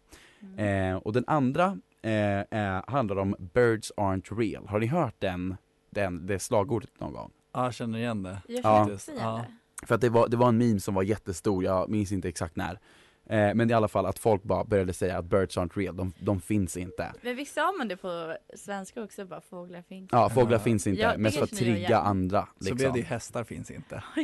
Eh, 0.58 0.96
och 0.96 1.14
den 1.14 1.24
andra 1.28 1.66
eh, 2.02 2.12
är, 2.50 2.92
handlar 2.92 3.16
om 3.16 3.36
Birds 3.40 3.92
aren't 3.98 4.38
real. 4.40 4.68
Har 4.68 4.80
ni 4.80 4.86
hört 4.86 5.16
den, 5.20 5.58
den, 5.90 6.28
det 6.28 6.40
slagordet 6.40 7.00
någon 7.00 7.14
gång? 7.14 7.32
Ja, 7.54 7.64
jag 7.64 7.74
känner 7.74 8.00
igen 8.00 8.24
det. 8.24 8.42
Jag 8.48 8.64
Ja. 9.18 9.46
det. 9.48 9.86
För 9.88 9.96
att 9.96 10.02
det 10.02 10.10
var, 10.10 10.28
det 10.28 10.38
var 10.38 10.50
en 10.50 10.58
meme 10.58 10.80
som 10.80 10.94
var 10.94 11.04
jättestor, 11.04 11.64
jag 11.64 11.90
minns 11.90 12.12
inte 12.12 12.30
exakt 12.30 12.56
när. 12.56 12.80
Eh, 13.30 13.54
men 13.56 13.70
i 13.70 13.74
alla 13.74 13.88
fall 13.88 14.06
att 14.06 14.20
folk 14.20 14.44
bara 14.44 14.64
började 14.64 14.94
säga 14.94 15.18
att 15.18 15.26
birds 15.26 15.58
aren't 15.58 15.72
real, 15.76 15.96
de, 15.96 16.14
de 16.20 16.42
finns 16.42 16.78
inte. 16.78 17.14
Men 17.22 17.36
visst 17.36 17.54
sa 17.56 17.72
man 17.72 17.88
det 17.88 17.98
på 17.98 18.38
svenska 18.56 19.04
också? 19.04 19.26
Bara 19.26 19.42
fåglar 19.42 19.82
finns 19.82 20.10
Ja, 20.12 20.30
fåglar 20.30 20.52
Ja. 20.58 20.60
finns 20.60 20.88
inte, 20.88 21.02
Ja, 21.02 21.18
mest 21.18 21.38
för 21.38 21.44
att 21.44 21.52
ni 21.52 21.58
trigga 21.58 21.98
andra. 22.00 22.42
Så 22.42 22.48
Liksom. 22.60 22.78
blev 22.78 22.94
det 22.94 23.00
ju 23.00 23.06
hästar 23.06 23.44
finns 23.44 23.72
inte. 23.72 24.04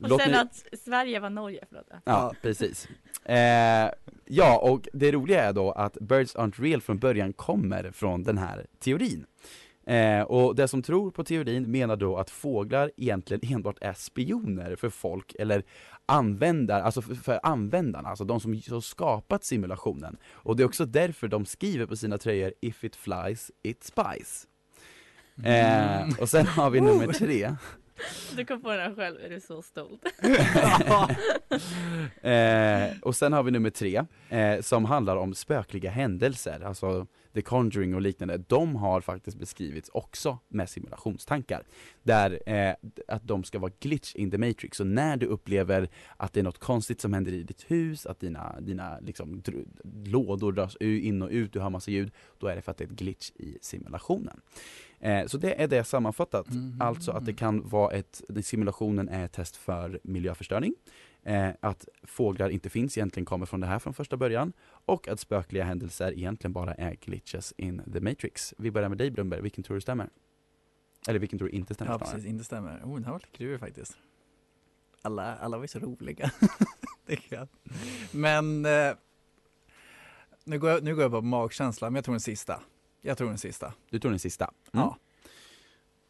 Och 0.00 0.08
Låt 0.08 0.20
sen 0.22 0.30
mig- 0.30 0.40
att 0.40 0.64
Sverige 0.84 1.20
var 1.20 1.30
Norge, 1.30 1.64
förlåt. 1.68 1.86
Ja, 2.04 2.32
precis. 2.42 2.88
Eh, 3.24 3.90
ja, 4.24 4.58
och 4.58 4.88
det 4.92 5.12
roliga 5.12 5.44
är 5.44 5.52
då 5.52 5.72
att 5.72 5.94
Birds 6.00 6.36
Aren't 6.36 6.62
Real 6.62 6.80
från 6.80 6.98
början 6.98 7.32
kommer 7.32 7.90
från 7.90 8.22
den 8.22 8.38
här 8.38 8.66
teorin. 8.80 9.26
Eh, 9.88 10.22
och 10.22 10.54
det 10.56 10.68
som 10.68 10.82
tror 10.82 11.10
på 11.10 11.24
teorin 11.24 11.70
menar 11.70 11.96
då 11.96 12.16
att 12.16 12.30
fåglar 12.30 12.90
egentligen 12.96 13.40
enbart 13.54 13.78
är 13.80 13.92
spioner 13.92 14.76
för 14.76 14.90
folk, 14.90 15.34
eller 15.38 15.64
användare, 16.06 16.82
alltså 16.82 17.02
för, 17.02 17.14
för 17.14 17.40
användarna, 17.42 18.08
alltså 18.08 18.24
de 18.24 18.40
som 18.40 18.52
har 18.52 18.80
skapat 18.80 19.44
simulationen. 19.44 20.16
Och 20.30 20.56
det 20.56 20.62
är 20.62 20.64
också 20.64 20.86
därför 20.86 21.28
de 21.28 21.46
skriver 21.46 21.86
på 21.86 21.96
sina 21.96 22.18
tröjor 22.18 22.52
If 22.60 22.84
it 22.84 22.96
flies, 22.96 23.50
it 23.62 23.84
spies. 23.84 24.46
Eh, 25.44 26.20
och 26.20 26.28
sen 26.28 26.46
har 26.46 26.70
vi 26.70 26.80
nummer 26.80 27.12
tre. 27.12 27.56
Du 28.36 28.44
kom 28.44 28.62
på 28.62 28.70
den 28.70 28.80
här 28.80 28.94
själv, 28.94 29.16
är 29.20 29.30
du 29.30 29.40
så 29.40 29.62
stolt? 29.62 30.02
Eh, 32.22 32.90
och 33.02 33.16
sen 33.16 33.32
har 33.32 33.42
vi 33.42 33.50
nummer 33.50 33.70
tre, 33.70 34.04
eh, 34.28 34.60
som 34.60 34.84
handlar 34.84 35.16
om 35.16 35.34
spökliga 35.34 35.90
händelser, 35.90 36.60
alltså 36.64 37.06
The 37.34 37.42
Conjuring 37.42 37.94
och 37.94 38.00
liknande. 38.02 38.38
De 38.38 38.76
har 38.76 39.00
faktiskt 39.00 39.38
beskrivits 39.38 39.90
också 39.92 40.38
med 40.48 40.68
simulationstankar. 40.68 41.62
Där 42.02 42.40
eh, 42.46 42.74
att 43.08 43.22
de 43.28 43.44
ska 43.44 43.58
vara 43.58 43.72
glitch 43.80 44.14
in 44.14 44.30
the 44.30 44.38
matrix. 44.38 44.76
Så 44.76 44.84
när 44.84 45.16
du 45.16 45.26
upplever 45.26 45.88
att 46.16 46.32
det 46.32 46.40
är 46.40 46.44
något 46.44 46.58
konstigt 46.58 47.00
som 47.00 47.12
händer 47.12 47.32
i 47.32 47.42
ditt 47.42 47.64
hus, 47.70 48.06
att 48.06 48.20
dina, 48.20 48.60
dina 48.60 49.00
liksom, 49.00 49.42
dr- 49.42 49.66
lådor 50.04 50.52
dras 50.52 50.76
in 50.76 51.22
och 51.22 51.30
ut, 51.30 51.52
du 51.52 51.60
hör 51.60 51.70
massa 51.70 51.90
ljud, 51.90 52.10
då 52.38 52.46
är 52.46 52.56
det 52.56 52.62
för 52.62 52.70
att 52.70 52.78
det 52.78 52.84
är 52.84 52.88
ett 52.88 52.92
glitch 52.92 53.30
i 53.30 53.58
simulationen. 53.60 54.40
Eh, 55.00 55.26
så 55.26 55.38
det 55.38 55.62
är 55.62 55.68
det 55.68 55.84
sammanfattat. 55.84 56.50
Mhm. 56.50 56.76
Alltså 56.80 57.12
att 57.12 57.26
det 57.26 57.32
kan 57.32 57.68
vara 57.68 57.92
ett, 57.92 58.22
simulationen 58.42 59.08
är 59.08 59.24
ett 59.24 59.32
test 59.32 59.56
för 59.56 60.00
miljöförstöring. 60.02 60.74
Eh, 61.22 61.50
att 61.60 61.88
fåglar 62.02 62.48
inte 62.48 62.70
finns 62.70 62.98
egentligen 62.98 63.24
kommer 63.24 63.46
från 63.46 63.60
det 63.60 63.66
här 63.66 63.78
från 63.78 63.94
första 63.94 64.16
början. 64.16 64.52
Och 64.66 65.08
att 65.08 65.20
spökliga 65.20 65.64
händelser 65.64 66.12
egentligen 66.12 66.52
bara 66.52 66.74
är 66.74 66.94
glitches 66.94 67.54
in 67.56 67.82
the 67.92 68.00
matrix. 68.00 68.54
Vi 68.58 68.70
börjar 68.70 68.88
med 68.88 68.98
dig 68.98 69.10
Brunberg, 69.10 69.42
vilken 69.42 69.64
tror 69.64 69.74
du 69.74 69.80
stämmer? 69.80 70.08
Eller 71.08 71.18
vilken 71.18 71.38
tror 71.38 71.48
du 71.48 71.54
inte 71.54 71.74
stämmer? 71.74 71.92
Ja, 71.92 71.98
snarare? 71.98 72.14
precis, 72.14 72.30
inte 72.30 72.44
stämmer. 72.44 72.80
Oh, 72.84 72.94
den 72.94 73.04
här 73.04 73.12
var 73.12 73.18
lite 73.18 73.36
klurig 73.36 73.60
faktiskt. 73.60 73.96
Alla, 75.02 75.36
alla 75.36 75.56
var 75.56 75.64
ju 75.64 75.68
så 75.68 75.78
roliga, 75.78 76.30
tycker 77.06 77.36
jag. 77.36 77.48
Men 78.10 78.64
eh, 78.64 78.94
nu, 80.44 80.58
går 80.58 80.70
jag, 80.70 80.84
nu 80.84 80.94
går 80.94 81.02
jag 81.02 81.12
på 81.12 81.20
magkänsla, 81.20 81.90
men 81.90 81.94
jag 81.94 82.04
tror 82.04 82.14
den 82.14 82.20
sista. 82.20 82.60
Jag 83.02 83.18
tror 83.18 83.28
den 83.28 83.38
sista. 83.38 83.74
Du 83.90 83.98
tror 83.98 84.10
den 84.10 84.18
sista? 84.18 84.44
Mm. 84.44 84.86
Ja. 84.86 84.96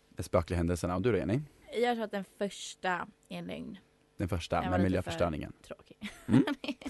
De 0.09 0.22
spökliga 0.22 0.57
händelserna. 0.57 0.96
Och 0.96 1.03
du 1.03 1.12
då 1.12 1.18
Jenny? 1.18 1.40
Jag 1.83 1.96
tror 1.96 2.05
att 2.05 2.11
den 2.11 2.24
första 2.38 2.90
är 3.29 3.38
en 3.38 3.46
lögn. 3.46 3.79
Den 4.16 4.29
första 4.29 4.61
Den 4.61 4.70
med 4.70 4.81
miljöförstöringen. 4.81 5.53
Tråkig. 5.66 5.96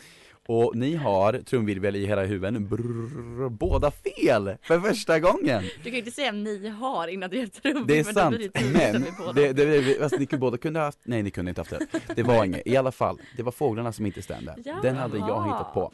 Och 0.49 0.77
ni 0.77 0.95
har 0.95 1.33
trumvirvel 1.33 1.97
i 1.97 2.07
hela 2.07 2.25
huven, 2.25 2.69
Brrr, 2.69 3.49
båda 3.49 3.91
fel 3.91 4.57
för 4.63 4.81
första 4.81 5.21
gången! 5.21 5.63
Du 5.63 5.83
kan 5.83 5.93
ju 5.93 5.99
inte 5.99 6.11
säga 6.11 6.33
ni 6.33 6.69
har 6.69 7.09
innan 7.09 7.31
du 7.31 7.37
gör 7.39 7.47
trummor. 7.47 7.87
Det 7.87 7.99
är 7.99 8.05
sant, 8.05 8.37
men 8.55 9.05
det, 9.35 9.53
det, 9.53 9.81
det, 9.81 10.03
alltså, 10.03 10.19
ni 10.19 10.27
kunde 10.27 10.41
båda 10.41 10.59
kunde 10.59 10.81
ha 10.81 10.85
haft, 10.85 10.99
nej 11.03 11.23
ni 11.23 11.31
kunde 11.31 11.49
inte 11.49 11.61
haft 11.61 11.71
det. 11.71 12.15
Det 12.17 12.23
var 12.23 12.45
inget, 12.45 12.67
i 12.67 12.77
alla 12.77 12.93
fall, 12.93 13.21
det 13.37 13.43
var 13.43 13.53
fåglarna 13.53 13.93
som 13.93 14.07
inte 14.07 14.23
stämde. 14.23 14.55
Ja. 14.65 14.79
Den 14.83 14.97
hade 14.97 15.19
jag 15.19 15.45
hittat 15.45 15.75
på. 15.75 15.93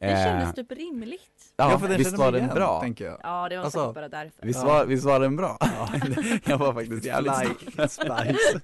Det 0.00 0.06
Eh, 0.06 0.24
kändes 0.24 0.54
typ 0.54 0.72
rimligt. 0.72 1.20
Ja, 1.56 1.78
för 1.78 1.88
den 1.88 1.98
visst 1.98 2.18
var 2.18 2.32
den 2.32 2.42
igen, 2.44 2.54
bra? 2.54 2.80
tänker 2.80 3.04
jag. 3.04 3.20
Ja, 3.22 3.48
det 3.48 3.56
var 3.56 3.64
Alltså, 3.64 3.78
säkert 3.80 3.94
bara 3.94 4.08
därför. 4.08 4.46
Visst 4.46 4.60
Ja. 4.62 4.66
var, 4.66 4.84
visst 4.86 5.04
var 5.04 5.20
den 5.20 5.36
bra? 5.36 5.58
jag 6.44 6.58
var 6.58 6.72
faktiskt 6.72 7.04
jävligt. 7.04 7.32
Splice. 7.90 8.60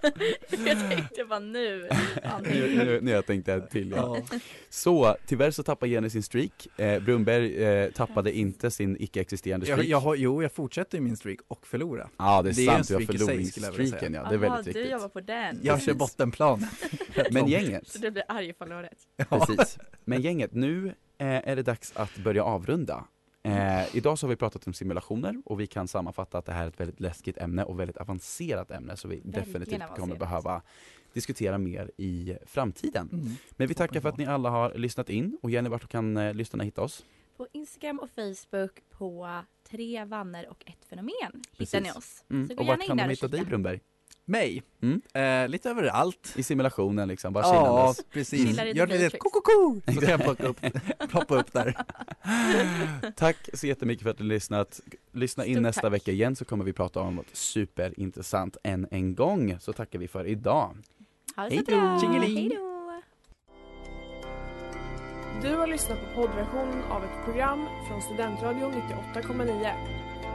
jag 0.66 0.90
tänkte 0.90 1.24
bara 1.24 1.38
nu. 1.38 1.88
Ja, 2.22 2.30
nu, 2.42 2.74
nu, 2.84 3.00
nu 3.00 3.10
jag 3.10 3.26
tänkt 3.26 3.48
ett 3.48 3.70
till 3.70 3.90
ja. 3.90 4.18
Ja. 4.30 4.38
Så, 4.68 5.16
tyvärr 5.26 5.50
så 5.50 5.62
tappade 5.62 5.92
Jenny 5.92 6.10
sin 6.10 6.22
streak, 6.22 6.66
eh, 6.76 7.02
Brunberg 7.02 7.64
eh, 7.64 7.90
tappade 7.90 8.32
inte 8.36 8.70
sin 8.70 8.96
icke-existerande 9.00 9.66
streak 9.66 9.78
Jag, 9.78 9.86
jag 9.86 10.00
har, 10.00 10.14
jo, 10.14 10.42
jag 10.42 10.52
fortsätter 10.52 10.98
ju 10.98 11.04
min 11.04 11.16
streak 11.16 11.38
och 11.48 11.66
förlora. 11.66 12.08
Ja 12.18 12.42
det 12.42 12.50
är 12.50 12.54
det 12.54 12.62
är 12.62 12.66
sant, 12.66 12.88
du 12.88 12.94
har 12.94 13.00
jag 13.00 13.06
förloringsstreaken 13.06 14.14
ja, 14.14 14.26
det 14.28 14.34
är 14.34 14.38
väldigt 14.38 14.64
du 14.64 14.72
viktigt 14.72 14.92
jobbar 14.92 15.08
på 15.08 15.20
den. 15.20 15.60
Jag 15.62 15.82
kör 15.82 15.94
bottenplan. 15.94 16.66
Men 17.30 17.46
gänget, 17.48 17.88
Så 17.88 17.98
du 17.98 18.10
blir 18.10 18.24
arg 18.28 18.48
ifall 18.48 18.68
du 18.68 18.74
har 18.74 18.82
rätt. 18.82 19.28
Precis. 19.28 19.78
Men 20.04 20.20
gänget, 20.22 20.52
nu 20.54 20.94
är 21.24 21.56
det 21.56 21.62
dags 21.62 21.92
att 21.96 22.16
börja 22.16 22.44
avrunda. 22.44 23.04
Eh, 23.42 23.96
idag 23.96 24.18
så 24.18 24.26
har 24.26 24.28
vi 24.28 24.36
pratat 24.36 24.66
om 24.66 24.72
simulationer 24.72 25.42
och 25.44 25.60
vi 25.60 25.66
kan 25.66 25.88
sammanfatta 25.88 26.38
att 26.38 26.46
det 26.46 26.52
här 26.52 26.64
är 26.64 26.68
ett 26.68 26.80
väldigt 26.80 27.00
läskigt 27.00 27.38
ämne 27.38 27.64
och 27.64 27.80
väldigt 27.80 27.96
avancerat 27.96 28.70
ämne 28.70 28.96
så 28.96 29.08
vi 29.08 29.20
definitivt 29.24 29.70
kommer 29.78 29.92
avancerat. 29.92 30.18
behöva 30.18 30.62
diskutera 31.12 31.58
mer 31.58 31.90
i 31.96 32.36
framtiden. 32.46 33.08
Mm. 33.12 33.34
Men 33.50 33.68
vi 33.68 33.74
tackar 33.74 34.00
för 34.00 34.08
att 34.08 34.18
ni 34.18 34.26
alla 34.26 34.50
har 34.50 34.74
lyssnat 34.74 35.10
in 35.10 35.38
och 35.42 35.50
Jenny, 35.50 35.68
vart 35.68 35.88
kan 35.88 36.16
eh, 36.16 36.34
lyssnarna 36.34 36.64
hitta 36.64 36.82
oss? 36.82 37.04
På 37.36 37.46
Instagram 37.52 37.98
och 37.98 38.10
Facebook 38.10 38.82
på 38.90 39.40
tre 39.70 40.04
vanner 40.04 40.48
och 40.48 40.64
ett 40.66 40.84
fenomen 40.84 41.12
hittar 41.22 41.56
Precis. 41.56 41.82
ni 41.82 41.90
oss. 41.90 42.24
Mm. 42.30 42.48
Så 42.48 42.54
gå 42.54 42.60
Och 42.60 42.66
vart 42.66 42.80
in 42.80 42.86
kan 42.86 42.96
där 42.96 43.04
de 43.04 43.10
hitta 43.10 43.28
dig. 43.28 43.44
Brunberg? 43.44 43.80
Mig? 44.26 44.62
Mm. 44.82 45.00
Eh, 45.14 45.48
lite 45.48 45.70
överallt. 45.70 46.32
I 46.36 46.42
simulationen 46.42 47.08
liksom, 47.08 47.32
bara 47.32 47.44
Ja, 47.44 47.50
chillandes. 47.52 48.04
precis. 48.10 48.48
Chillar 48.48 48.66
i 48.66 48.72
Gör 48.72 48.86
The 48.86 48.96
det 48.96 49.02
Matrix. 49.04 49.22
koko 49.22 49.80
så 49.94 50.00
kan 50.00 50.10
jag 50.10 50.20
plocka 50.24 50.46
upp, 50.46 50.60
ploppa 51.10 51.36
upp 51.36 51.52
där. 51.52 51.76
Tack 53.16 53.36
så 53.54 53.66
jättemycket 53.66 54.02
för 54.02 54.10
att 54.10 54.18
du 54.18 54.24
har 54.24 54.28
lyssnat. 54.28 54.80
Lyssna 55.12 55.44
in 55.46 55.54
Stort 55.54 55.62
nästa 55.62 55.80
tack. 55.80 55.92
vecka 55.92 56.10
igen 56.12 56.36
så 56.36 56.44
kommer 56.44 56.64
vi 56.64 56.72
prata 56.72 57.00
om 57.00 57.14
något 57.16 57.26
superintressant 57.32 58.56
än 58.64 58.86
en 58.90 59.14
gång. 59.14 59.56
Så 59.60 59.72
tackar 59.72 59.98
vi 59.98 60.08
för 60.08 60.26
idag. 60.26 60.76
Ha 61.36 61.42
det 61.48 61.54
Hej 61.54 61.64
så 61.64 61.70
då. 61.70 61.76
bra. 61.80 62.00
Tjingeling. 62.00 62.36
Hej 62.36 62.48
då. 62.48 62.70
Du 65.42 65.56
har 65.56 65.66
lyssnat 65.66 65.98
på 66.00 66.20
poddversionen 66.22 66.82
av 66.82 67.04
ett 67.04 67.24
program 67.24 67.66
från 67.88 68.02
Studentradion 68.02 68.72
98,9. 68.72 69.72